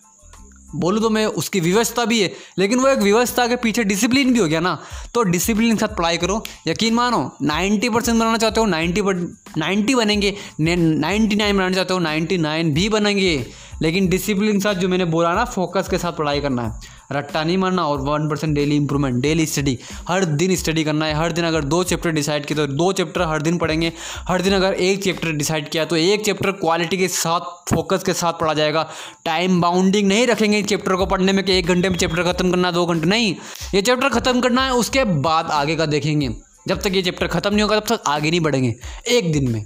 बोलूँ 0.76 1.02
तो 1.02 1.10
मैं, 1.10 1.26
उसकी 1.26 1.60
व्यवस्था 1.60 2.04
भी 2.06 2.20
है, 2.22 2.32
लेकिन 2.58 2.80
वो 2.80 2.88
एक 2.88 3.00
व्यवस्था 3.00 3.46
के 3.48 3.56
पीछे 3.56 3.84
डिसिप्लिन 3.84 4.32
भी 4.34 4.40
हो 4.40 4.48
गया 4.48 4.60
ना। 4.60 4.78
तो 5.14 5.24
डिसिप्लिन 5.24 5.74
के 5.74 5.80
साथ 5.80 5.96
पढ़ाई 5.96 6.18
करो। 6.18 6.44
यकीन 6.68 6.94
मानो, 6.94 7.36
नाइन्टी 7.42 7.90
परसेंट 7.90 8.20
बनाना 8.20 8.38
चाहते 8.38 8.60
हो 8.60 8.66
90 8.66 9.02
पर, 9.02 9.16
नाइन्टी 9.58 9.96
बनेंगे 9.96 10.36
नाइन्टी 10.62 11.36
नाइन 11.36 11.58
बनाना 11.58 11.76
चाहते 11.76 11.94
हो, 11.94 12.00
नाइन्टी 12.00 12.38
नाइन 12.38 12.74
भी 12.74 12.88
बनेंगे। 12.90 13.46
लेकिन 13.84 14.08
डिसिप्लिन 14.08 14.54
के 14.54 14.60
साथ 14.60 14.76
जो 14.76 14.88
मैंने 14.90 15.06
बोला 15.08 15.34
ना 15.34 15.46
फोकस 15.46 15.88
के 15.90 15.98
साथ 15.98 16.12
पढ़ाई 16.12 16.40
करना 16.42 16.62
है। 16.64 16.92
रट्टा 17.12 17.44
नहीं 17.44 17.58
मारना 17.58 17.86
और 17.86 18.00
one 18.02 18.28
percent 18.30 18.54
daily 18.56 18.76
improvement 18.76 19.22
daily 19.22 19.46
study 19.46 19.78
हर 20.08 20.26
दिन 20.26 20.56
स्टडी 20.56 20.84
करना 20.84 21.06
है। 21.06 21.14
हर 21.14 21.32
दिन 21.32 21.46
अगर 21.46 21.64
दो 21.66 21.84
चैप्टर 21.84 22.12
डिसाइड 22.12 22.46
किए 22.46 22.58
तो 22.58 22.68
दो 22.68 22.92
चैप्टर 22.94 23.22
हर 23.22 23.42
दिन 23.42 23.58
पढ़ेंगे। 23.58 23.92
हर 24.30 24.42
दिन 24.42 24.54
अगर 24.54 24.74
एक 24.74 25.04
चैप्टर 25.04 25.32
डिसाइड 25.34 25.70
किया 25.70 25.86
तो 25.86 25.96
एक 25.96 26.26
चैप्टर 26.26 26.52
क्वालिटी 26.54 26.98
के 26.98 27.08
साथ 27.10 27.70
फोकस 27.70 28.04
के 28.04 28.14
साथ 28.14 28.34
पढ़ा 28.34 28.54
जाएगा। 28.54 28.88
टाइम 29.26 29.60
बाउंडिंग 29.62 30.08
नहीं 30.08 30.28
रखेंगे 30.28 30.62
चैप्टर 30.64 30.96
को 30.96 31.06
पढ़ने 31.06 31.34
में 31.34 31.44
कि 31.46 31.58
एक 31.58 31.68
घंटे 31.68 31.90
में 31.90 31.98
चैप्टर 31.98 32.24
खत्म 32.24 32.52
करना 32.52 32.68
है, 32.68 32.74
दो 32.74 32.86
घंटे। 32.86 33.08
नहीं, 33.08 33.36
ये 33.76 33.82
चैप्टर 33.82 34.10
खत्म 34.10 34.42
करना 34.42 34.66
है, 34.66 34.74
उसके 34.74 35.04
बाद 35.04 35.52
आगे 35.52 35.76
का 35.76 35.86
देखेंगे। 35.86 36.30
जब 36.68 36.82
तक 36.82 36.96
ये 36.96 37.02
चैप्टर 37.02 37.28
खत्म 37.28 37.54
नहीं 37.54 37.62
होगा, 37.62 37.80
तब 37.80 37.96
तक 37.96 38.04
आगे 38.08 38.30
नहीं 38.30 38.40
बढ़ेंगे। 38.40 38.76
एक 39.08 39.32
दिन 39.32 39.50
में 39.52 39.66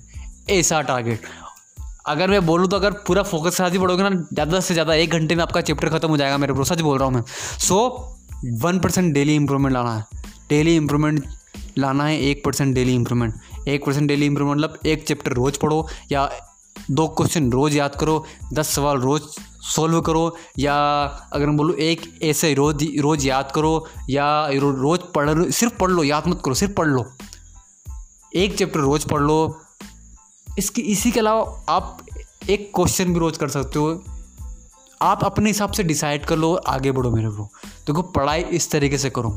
ऐसा 0.49 0.81
टारगेट 0.81 1.27
अगर 2.07 2.29
मैं 2.29 2.45
बोलूँ 2.45 2.67
तो 2.69 2.75
अगर 2.75 2.91
पूरा 3.07 3.23
फोकस 3.23 3.49
के 3.49 3.55
साथ 3.55 3.71
ही 3.71 3.79
पढ़ोगे 3.79 4.03
ना, 4.03 4.09
ज़्यादा 4.09 4.59
से 4.59 4.73
ज़्यादा 4.73 4.93
एक 4.95 5.11
घंटे 5.11 5.35
में 5.35 5.41
आपका 5.43 5.61
चैप्टर 5.61 5.89
खत्म 5.89 6.09
हो 6.09 6.17
जाएगा 6.17 6.37
मेरे 6.37 6.53
ब्रो 6.53 6.63
सच 6.65 6.81
बोल 6.81 6.97
रहा 6.97 7.07
हूँ 7.07 7.15
मैं। 7.15 7.23
So 7.59 7.77
one 8.61 8.79
percent 8.79 9.13
daily 9.13 9.35
improvement 9.35 9.73
लाना 9.73 9.95
है। 9.95 10.05
डेली 10.49 10.75
इंप्रूवमेंट 10.75 11.23
लाना 11.77 12.05
है 12.05 12.19
एक 12.21 12.43
परसेंट 12.45 12.73
डेली 12.75 12.93
इंप्रूवमेंट 12.95 13.67
एक 13.67 13.85
परसेंट 13.85 14.07
डेली 14.07 14.25
इंप्रूवमेंट 14.25 14.59
मतलब 14.59 14.79
एक 14.85 15.07
चैप्टर 15.07 15.33
रोज़ 15.33 15.57
पढ़ो 15.61 15.87
या 16.11 16.29
दो 16.91 17.07
क्वेश्चन 17.09 17.51
रोज़ 17.51 17.77
याद 17.77 17.95
करो, 17.95 18.25
दस 18.53 18.69
सवाल 18.75 18.97
रोज़ 18.97 19.23
सोल्व 19.67 20.01
करो 20.01 20.35
या 20.59 20.75
अगर 21.33 21.45
मैं 21.45 21.55
बोलूँ 21.57 21.75
एक 21.75 22.01
ऐसे 22.23 22.53
रोज़ 22.53 22.85
रोज़ 23.01 23.27
याद 23.27 23.51
करो 23.51 23.87
या 24.09 24.27
रोज़ 24.53 25.01
पढ़, 25.15 25.49
सिर्फ़ 25.51 25.77
पढ़ 25.77 25.91
लो, 25.91 26.03
याद 26.03 26.27
मत 26.27 26.41
करो, 26.45 26.53
सिर्फ़ 26.53 26.73
पढ़ 26.73 26.87
लो। 26.87 27.05
एक 28.35 28.57
चैप्टर 28.57 28.79
रोज़ 28.79 29.07
पढ़ 29.07 29.21
लो 29.21 29.37
इसके, 30.57 30.81
इसी 30.81 31.11
के 31.11 31.19
अलावा 31.19 31.63
आप 31.69 31.97
एक 32.49 32.71
क्वेश्चन 32.75 33.13
भी 33.13 33.19
रोज 33.19 33.37
कर 33.37 33.49
सकते 33.49 33.79
हो। 33.79 34.03
आप 35.01 35.23
अपने 35.23 35.49
हिसाब 35.49 35.71
से 35.71 35.83
डिसाइड 35.83 36.25
कर 36.25 36.35
लो, 36.35 36.53
आगे 36.55 36.91
बढ़ो 36.91 37.11
मेरे 37.11 37.29
को 37.29 37.49
देखो, 37.87 38.01
पढ़ाई 38.01 38.41
इस 38.41 38.71
तरीके 38.71 38.97
से 38.97 39.09
करो। 39.09 39.29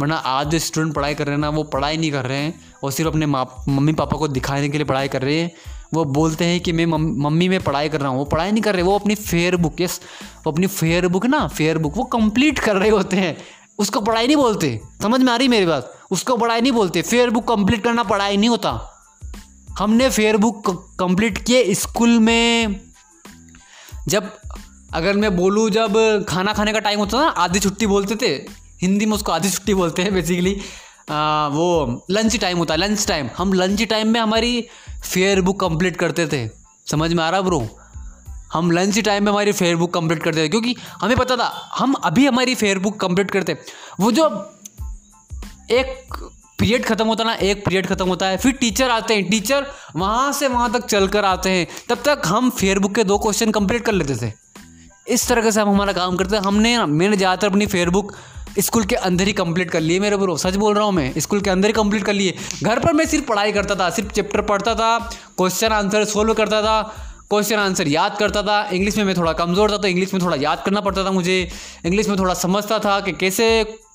वरना 0.00 0.16
आज 0.16 0.48
जो 0.48 0.58
स्टूडेंट 0.58 0.94
पढ़ाई 0.94 1.14
कर 1.14 1.26
रहे 1.26 1.34
हैं 1.34 1.40
ना, 1.40 1.48
वो 1.48 1.62
पढ़ाई 1.64 1.96
नहीं 1.96 2.10
कर 2.12 2.26
रहे 2.26 2.38
हैं 2.38 2.54
वो 2.82 2.90
सिर्फ़ 2.90 3.10
अपने 3.10 3.26
मम्मी 3.26 3.92
पापा 3.92 4.16
को 4.18 4.28
दिखाने 4.28 4.68
के 4.68 4.78
लिए 4.78 4.84
पढ़ाई 4.86 5.08
कर 5.08 5.22
रहे 5.22 5.40
हैं। 5.40 5.52
वो 5.94 6.04
बोलते 6.06 6.44
हैं 6.44 6.60
कि 6.60 6.72
मैं 6.72 6.86
मम्मी 6.86 7.48
में 7.48 7.60
पढ़ाई 7.62 7.88
कर 7.88 8.00
रहा 8.00 8.08
हूँ। 8.08 8.18
वो 8.18 8.24
पढ़ाई 8.24 8.52
नहीं 8.52 8.62
कर 8.62 8.74
रहे, 8.74 8.82
वो 8.82 8.98
अपनी 8.98 9.14
फेयर 9.14 9.56
बुक 9.56 9.80
यस 9.80 10.00
वो 10.46 10.52
अपनी 10.52 10.66
फेयर 10.66 11.08
बुक 11.08 11.26
ना 11.26 11.46
फेयर 11.48 11.78
बुक 11.78 11.96
वो 11.96 12.04
कंप्लीट 12.12 12.58
कर 12.58 12.76
रहे 12.76 12.90
होते 12.90 13.16
हैं। 13.16 13.36
उसको 13.78 14.00
पढ़ाई 14.00 14.26
नहीं 14.26 14.36
बोलते, 14.36 14.80
समझ 15.02 15.20
में 15.20 15.32
आ 15.32 15.36
रही 15.36 15.48
मेरी 15.48 15.66
बात? 15.66 15.92
उसको 16.10 16.36
पढ़ाई 16.36 16.60
नहीं 16.60 16.72
बोलते 16.72 17.02
फेयर 17.02 17.30
बुक 17.30 17.48
कंप्लीट 17.48 17.82
करना 17.84 18.02
पढ़ाई 18.04 18.36
नहीं 18.36 18.50
होता। 18.50 18.78
हमने 19.78 20.08
फेयर 20.10 20.36
बुक 20.36 20.70
कंप्लीट 20.98 21.38
किए 21.38 21.74
स्कूल 21.74 22.18
में। 22.18 22.80
जब, 24.08 24.30
अगर 24.94 25.16
मैं 25.16 25.34
बोलूँ, 25.36 25.68
जब 25.70 26.24
खाना 26.28 26.52
खाने 26.52 26.72
का 26.72 26.78
टाइम 26.78 26.98
होता 26.98 27.18
था 27.18 27.22
ना, 27.22 27.28
आधी 27.28 27.60
छुट्टी 27.60 27.86
बोलते 27.86 28.16
थे। 28.16 28.34
हिंदी 28.82 29.06
में 29.06 29.12
उसको 29.12 29.32
आधी 29.32 29.50
छुट्टी 29.50 29.74
बोलते 29.74 30.02
हैं 30.02 30.14
बेसिकली 30.14 30.52
वो 31.10 32.06
लंच 32.10 32.36
टाइम 32.36 32.58
होता 32.58 32.74
है 32.74 32.80
लंच 32.80 33.06
टाइम 33.08 33.28
हम 33.36 33.52
लंच 33.52 33.82
टाइम 33.82 34.08
में 34.08 34.20
हमारी 34.20 34.66
फेयर 35.04 35.40
बुक 35.40 35.60
कंप्लीट 35.60 35.96
करते 35.96 36.26
थे। 36.26 36.48
समझ 36.86 37.12
में 37.12 37.22
आ 37.24 37.28
रहा 37.30 37.40
ब्रो 37.40 37.66
हम 38.52 38.70
लंच 38.70 38.98
टाइम 38.98 39.24
में 39.24 39.30
हमारी 39.32 39.52
फेयर 39.52 39.76
बुक 39.76 39.92
कंप्लीट 39.94 40.22
करते 40.22 40.44
थे, 40.44 40.48
क्योंकि 40.48 40.74
हमें 41.02 41.16
पता 41.16 41.36
था, 41.36 41.70
हम 41.74 41.92
अभी 41.94 42.26
हमारी 42.26 42.54
फेयर 42.54 42.78
बुक 42.78 42.98
कंप्लीट 43.00 43.30
करते 43.30 43.56
वो 44.00 44.12
जो 44.12 44.28
एक 45.70 46.14
पीरियड 46.60 46.84
खत्म 46.84 47.06
होता 47.06 47.24
ना, 47.24 47.34
एक 47.34 47.64
पीरियड 47.64 47.86
खत्म 47.86 48.06
होता 48.08 48.26
है, 48.26 48.36
फिर 48.36 48.52
टीचर 48.54 48.90
आते 48.90 49.14
हैं, 49.14 49.28
टीचर 49.30 49.66
वहाँ 49.96 50.32
से 50.32 50.48
वहाँ 50.48 50.72
तक 50.72 50.86
चल 50.86 51.06
कर 51.08 51.24
आते 51.26 51.50
हैं, 51.50 51.66
तब 51.88 52.02
तक 52.04 52.22
हम 52.26 52.50
फेयर 52.52 52.78
बुक 52.78 52.94
के 52.94 53.04
दो 53.04 53.18
क्वेश्चन 53.18 53.50
कंप्लीट 53.50 53.84
कर 53.84 53.92
लेते 53.92 54.16
थे। 54.16 54.32
इस 55.06 55.26
तरह 55.28 55.50
से 55.50 55.60
हम 55.60 55.68
हमारा 55.68 55.92
काम 55.92 56.16
करते 56.16 56.36
हैं। 56.36 56.42
हमने 56.42 56.76
मैंने 56.78 57.16
ज़्यादातर 57.16 57.48
अपनी 57.48 57.66
फेयर 57.68 57.90
बुक 57.90 58.14
स्कूल 58.60 58.84
के 58.84 58.96
अंदर 58.98 59.26
ही 59.26 59.32
कंप्लीट 59.34 59.70
कर 59.70 59.80
लिए 59.80 60.00
मेरे 60.00 60.16
ब्रो 60.16 60.36
सच 60.38 60.56
बोल 60.56 60.74
रहा 60.74 60.84
हूँ 60.84 60.92
मैं, 60.92 61.12
स्कूल 61.18 61.40
के 61.40 61.50
अंदर 61.50 61.68
ही 61.68 61.72
कंप्लीट 61.72 62.04
कर 62.04 62.12
लिए 62.12 62.34
घर 62.62 62.78
पर 62.78 62.92
मैं 62.92 63.06
सिर्फ़ 63.06 63.24
पढ़ाई 63.26 63.52
करता 63.52 63.74
था, 63.74 63.88
सिर्फ़ 63.90 64.10
चैप्टर 64.10 64.40
पढ़ता 64.42 64.74
था 64.74 64.98
क्वेश्चन 65.38 65.72
आंसर 65.72 66.04
सोल्व 66.06 66.34
करता 66.34 66.62
था 66.62 66.82
क्वेश्चन 67.30 67.56
आंसर 67.56 67.88
याद 67.88 68.16
करता 68.18 68.42
था। 68.42 68.62
इंग्लिश 68.72 68.96
में 68.96 69.04
मैं 69.04 69.16
थोड़ा 69.16 69.32
कमज़ोर 69.34 69.72
था 69.72 69.76
तो 69.76 69.88
इंग्लिश 69.88 70.14
में 70.14 70.22
थोड़ा 70.22 70.36
याद 70.38 70.62
करना 70.64 70.80
पड़ता 70.80 71.04
था 71.04 71.10
मुझे। 71.12 71.40
इंग्लिश 71.86 72.08
में 72.08 72.18
थोड़ा 72.18 72.34
समझता 72.36 72.78
था 72.78 72.98
कि 73.00 73.12
कैसे 73.14 73.46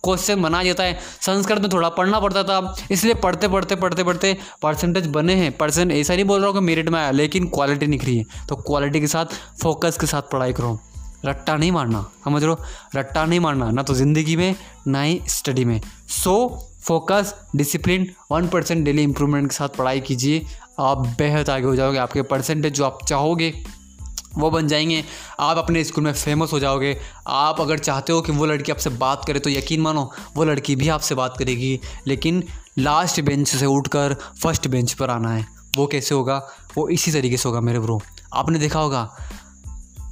क्वेश्चन 0.05 0.41
बना 0.41 0.63
जाता 0.63 0.83
है। 0.83 0.97
संस्कृत 1.21 1.61
में 1.61 1.69
थोड़ा 1.73 1.89
पढ़ना 1.91 2.19
पड़ता 2.19 2.43
था। 2.43 2.75
इसलिए 2.91 3.13
पढ़ते 3.15 3.47
पढ़ते 3.47 3.75
पढ़ते 3.75 4.03
पढ़ते 4.03 4.35
परसेंटेज 4.61 5.07
बने 5.09 5.35
हैं। 5.35 5.51
परसेंट 5.57 5.91
ऐसा 5.91 6.15
नहीं 6.15 6.25
बोल 6.25 6.39
रहा 6.39 6.49
हूँ 6.49 6.59
कि 6.59 6.65
मेरिट 6.65 6.89
में 6.89 6.99
आया, 6.99 7.11
लेकिन 7.11 7.47
क्वालिटी 7.49 7.87
निखरी 7.87 8.17
है। 8.17 8.25
तो 8.49 8.55
क्वालिटी 8.57 8.99
के 8.99 9.07
साथ 9.07 9.39
फोकस 9.61 9.97
के 9.97 10.07
साथ 10.07 10.31
पढ़ाई 10.31 10.53
करो। 10.53 10.79
रट्टा 11.25 11.55
नहीं 11.55 11.71
मारना, 11.71 12.01
समझ 12.25 12.43
लो 12.43 12.57
रट्टा 12.95 13.25
नहीं 13.25 13.39
मारना, 13.39 13.69
ना 13.71 13.83
तो 13.83 13.93
ज़िंदगी 13.93 14.35
में, 14.35 14.55
ना 14.87 15.01
ही 15.01 15.21
स्टडी 15.27 15.65
में। 15.65 15.79
So 16.13 16.35
focus 16.83 17.33
discipline 17.55 18.07
one 18.31 18.47
percent 18.47 18.83
daily 18.85 19.03
improvement 19.03 19.49
के 19.49 19.55
साथ 19.55 19.69
पढ़ाई 19.69 19.99
कीजिए। 19.99 20.45
आप 20.79 20.97
बेहद 21.17 21.49
आगे 21.49 21.65
हो 21.65 21.75
जाओगे। 21.75 21.97
आपके 21.97 22.21
परसेंटेज 22.23 22.73
जो 22.73 22.85
आप 22.85 22.99
चाहोगे 23.07 23.53
वो 24.37 24.51
बन 24.51 24.67
जाएँगे। 24.67 25.03
आप 25.39 25.57
अपने 25.57 25.83
स्कूल 25.83 26.03
में 26.03 26.13
फ़ेमस 26.13 26.53
हो 26.53 26.59
जाओगे। 26.59 27.01
आप 27.27 27.61
अगर 27.61 27.77
चाहते 27.77 28.13
हो 28.13 28.21
कि 28.21 28.31
वो 28.31 28.45
लड़की 28.45 28.71
आपसे 28.71 28.89
बात 28.89 29.25
करे 29.25 29.39
तो 29.39 29.49
यकीन 29.49 29.81
मानो, 29.81 30.11
वो 30.35 30.43
लड़की 30.43 30.75
भी 30.75 30.89
आपसे 30.89 31.15
बात 31.15 31.37
करेगी। 31.39 31.79
लेकिन 32.07 32.43
लास्ट 32.77 33.21
बेंच 33.21 33.47
से 33.47 33.65
उठकर 33.65 34.15
फ़र्स्ट 34.43 34.67
बेंच 34.67 34.93
पर 34.93 35.09
आना 35.09 35.31
है। 35.31 35.45
वो 35.75 35.87
कैसे 35.87 36.15
होगा? 36.15 36.47
वो 36.77 36.87
इसी 36.89 37.11
तरीके 37.11 37.37
से 37.37 37.49
होगा 37.49 37.61
मेरे 37.61 37.79
ब्रो 37.79 38.01
आपने 38.33 38.59
देखा 38.59 38.79
होगा, 38.79 39.17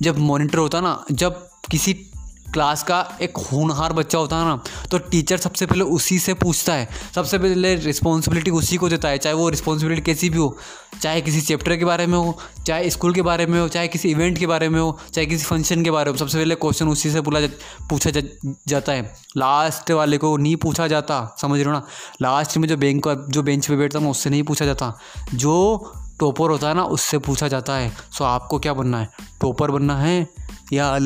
जब 0.01 0.17
मॉनिटर 0.17 0.57
होता 0.57 0.81
ना, 0.81 1.05
जब 1.11 1.47
किसी 1.71 2.09
क्लास 2.53 2.83
का 2.83 2.99
एक 3.21 3.37
होनहार 3.51 3.93
बच्चा 3.93 4.17
होता 4.17 4.37
है 4.37 4.45
ना 4.45 4.59
तो 4.91 4.97
टीचर 4.99 5.37
सबसे 5.37 5.65
पहले 5.65 5.83
उसी 5.91 6.17
से 6.19 6.33
पूछता 6.33 6.73
है। 6.73 6.87
सबसे 7.15 7.37
पहले 7.37 7.75
रिस्पॉन्सिबिलिटी 7.75 8.51
उसी 8.51 8.77
को 8.77 8.89
देता 8.89 9.09
है 9.09 9.17
चाहे 9.17 9.35
वो 9.35 9.49
रिस्पॉन्सिबिलिटी 9.49 10.01
कैसी 10.01 10.29
भी 10.29 10.37
हो 10.37 10.57
चाहे 11.01 11.21
किसी 11.21 11.41
चैप्टर 11.41 11.75
के 11.77 11.85
बारे 11.85 12.05
में 12.07 12.17
हो 12.17 12.37
चाहे 12.67 12.89
स्कूल 12.89 13.13
के 13.13 13.21
बारे 13.21 13.45
में 13.45 13.59
हो 13.59 13.67
चाहे 13.67 13.87
किसी 13.87 14.09
इवेंट 14.09 14.37
के 14.37 14.47
बारे 14.47 14.69
में 14.69 14.79
हो 14.79 14.97
चाहे 15.13 15.25
किसी 15.27 15.45
फ़ंक्शन 15.45 15.83
के 15.83 15.91
बारे 15.91 16.11
में 16.11 16.17
हो 16.19 16.25
सबसे 16.25 16.37
पहले 16.37 16.55
क्वेश्चन 16.55 16.87
उसी 16.87 17.11
से 17.11 17.21
बोला 17.21 17.41
जा, 17.41 17.47
पूछा 17.89 18.09
जा, 18.09 18.21
जाता 18.67 18.91
है। 18.91 19.01
लास्ट 19.37 19.91
वाले 19.91 20.17
को 20.17 20.35
नहीं 20.37 20.55
पूछा 20.57 20.87
जाता 20.87 21.35
समझ 21.41 21.59
रहे 21.59 21.65
हो 21.65 21.71
ना? 21.71 21.85
लास्ट 22.21 22.57
में 22.57 22.67
जो 22.67 22.77
बैंक 22.77 23.07
जो 23.29 23.43
बेंच 23.43 23.67
पर 23.67 23.75
बैठता 23.75 23.99
हूँ 23.99 24.11
उससे 24.11 24.29
नहीं 24.29 24.43
पूछा 24.43 24.65
जाता। 24.65 24.93
जो 25.33 25.93
टॉपर 26.19 26.49
होता 26.49 26.67
है 26.67 26.73
ना 26.73 26.83
उससे 26.85 27.17
पूछा 27.19 27.47
जाता 27.47 27.75
है। 27.75 27.91
सो 28.11 28.23
आपको 28.23 28.59
क्या 28.59 28.73
बनना 28.73 28.99
है? 28.99 29.09
टॉपर 29.41 29.71
बनना 29.71 29.97
है 29.97 30.27
या 30.73 30.97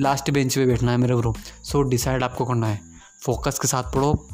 लास्ट 0.00 0.30
बेंच 0.30 0.54
पे 0.54 0.64
बैठना 0.66 0.92
है 0.92 0.98
मेरे 0.98 1.14
ब्रो 1.16 1.34
सो 1.64 1.82
डिसाइड 1.82 2.22
आपको 2.22 2.44
करना 2.44 2.66
है। 2.66 2.80
फोकस 3.22 3.58
के 3.58 3.68
साथ 3.68 3.92
पढ़ो। 3.94 4.28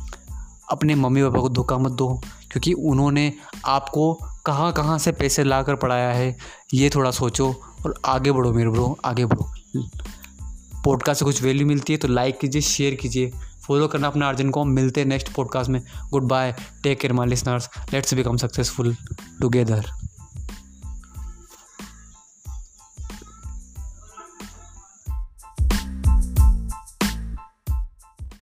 अपने 0.70 0.94
मम्मी 0.94 1.22
पापा 1.22 1.40
को 1.40 1.48
धोखा 1.48 1.78
मत 1.78 1.92
दो, 1.92 2.08
क्योंकि 2.52 2.72
उन्होंने 2.72 3.32
आपको 3.66 4.12
कहाँ 4.46 4.72
कहाँ 4.72 4.98
से 4.98 5.12
पैसे 5.12 5.44
ला 5.44 5.62
कर 5.62 5.74
पढ़ाया 5.74 6.12
है, 6.12 6.36
ये 6.74 6.90
थोड़ा 6.90 7.10
सोचो 7.10 7.50
और 7.84 7.94
आगे 8.04 8.32
बढ़ो 8.32 8.52
मेरे 8.52 8.70
ब्रो 8.70 8.96
आगे 9.04 9.24
बढ़ो। 9.24 9.50
पॉडकास्ट 10.84 11.18
से 11.18 11.24
कुछ 11.24 11.42
वैल्यू 11.42 11.66
मिलती 11.66 11.92
है 11.92 11.98
तो 11.98 12.08
लाइक 12.08 12.38
कीजिए 12.38 12.62
शेयर 12.62 12.94
कीजिए। 12.94 13.32
फॉलो 13.66 13.86
करना 13.88 14.06
अपने 14.06 14.26
अर्जन 14.26 14.50
को। 14.50 14.64
मिलते 14.64 15.00
हैं 15.00 15.08
नेक्स्ट 15.08 15.32
पॉडकास्ट 15.32 15.70
में। 15.70 15.80
Goodbye 16.22 16.54
take 16.82 17.00
care 17.00 17.12
my 17.12 17.26
listeners 17.26 17.68
let's 17.92 18.14
become 18.14 18.36
successful 18.36 18.96
together 19.40 19.90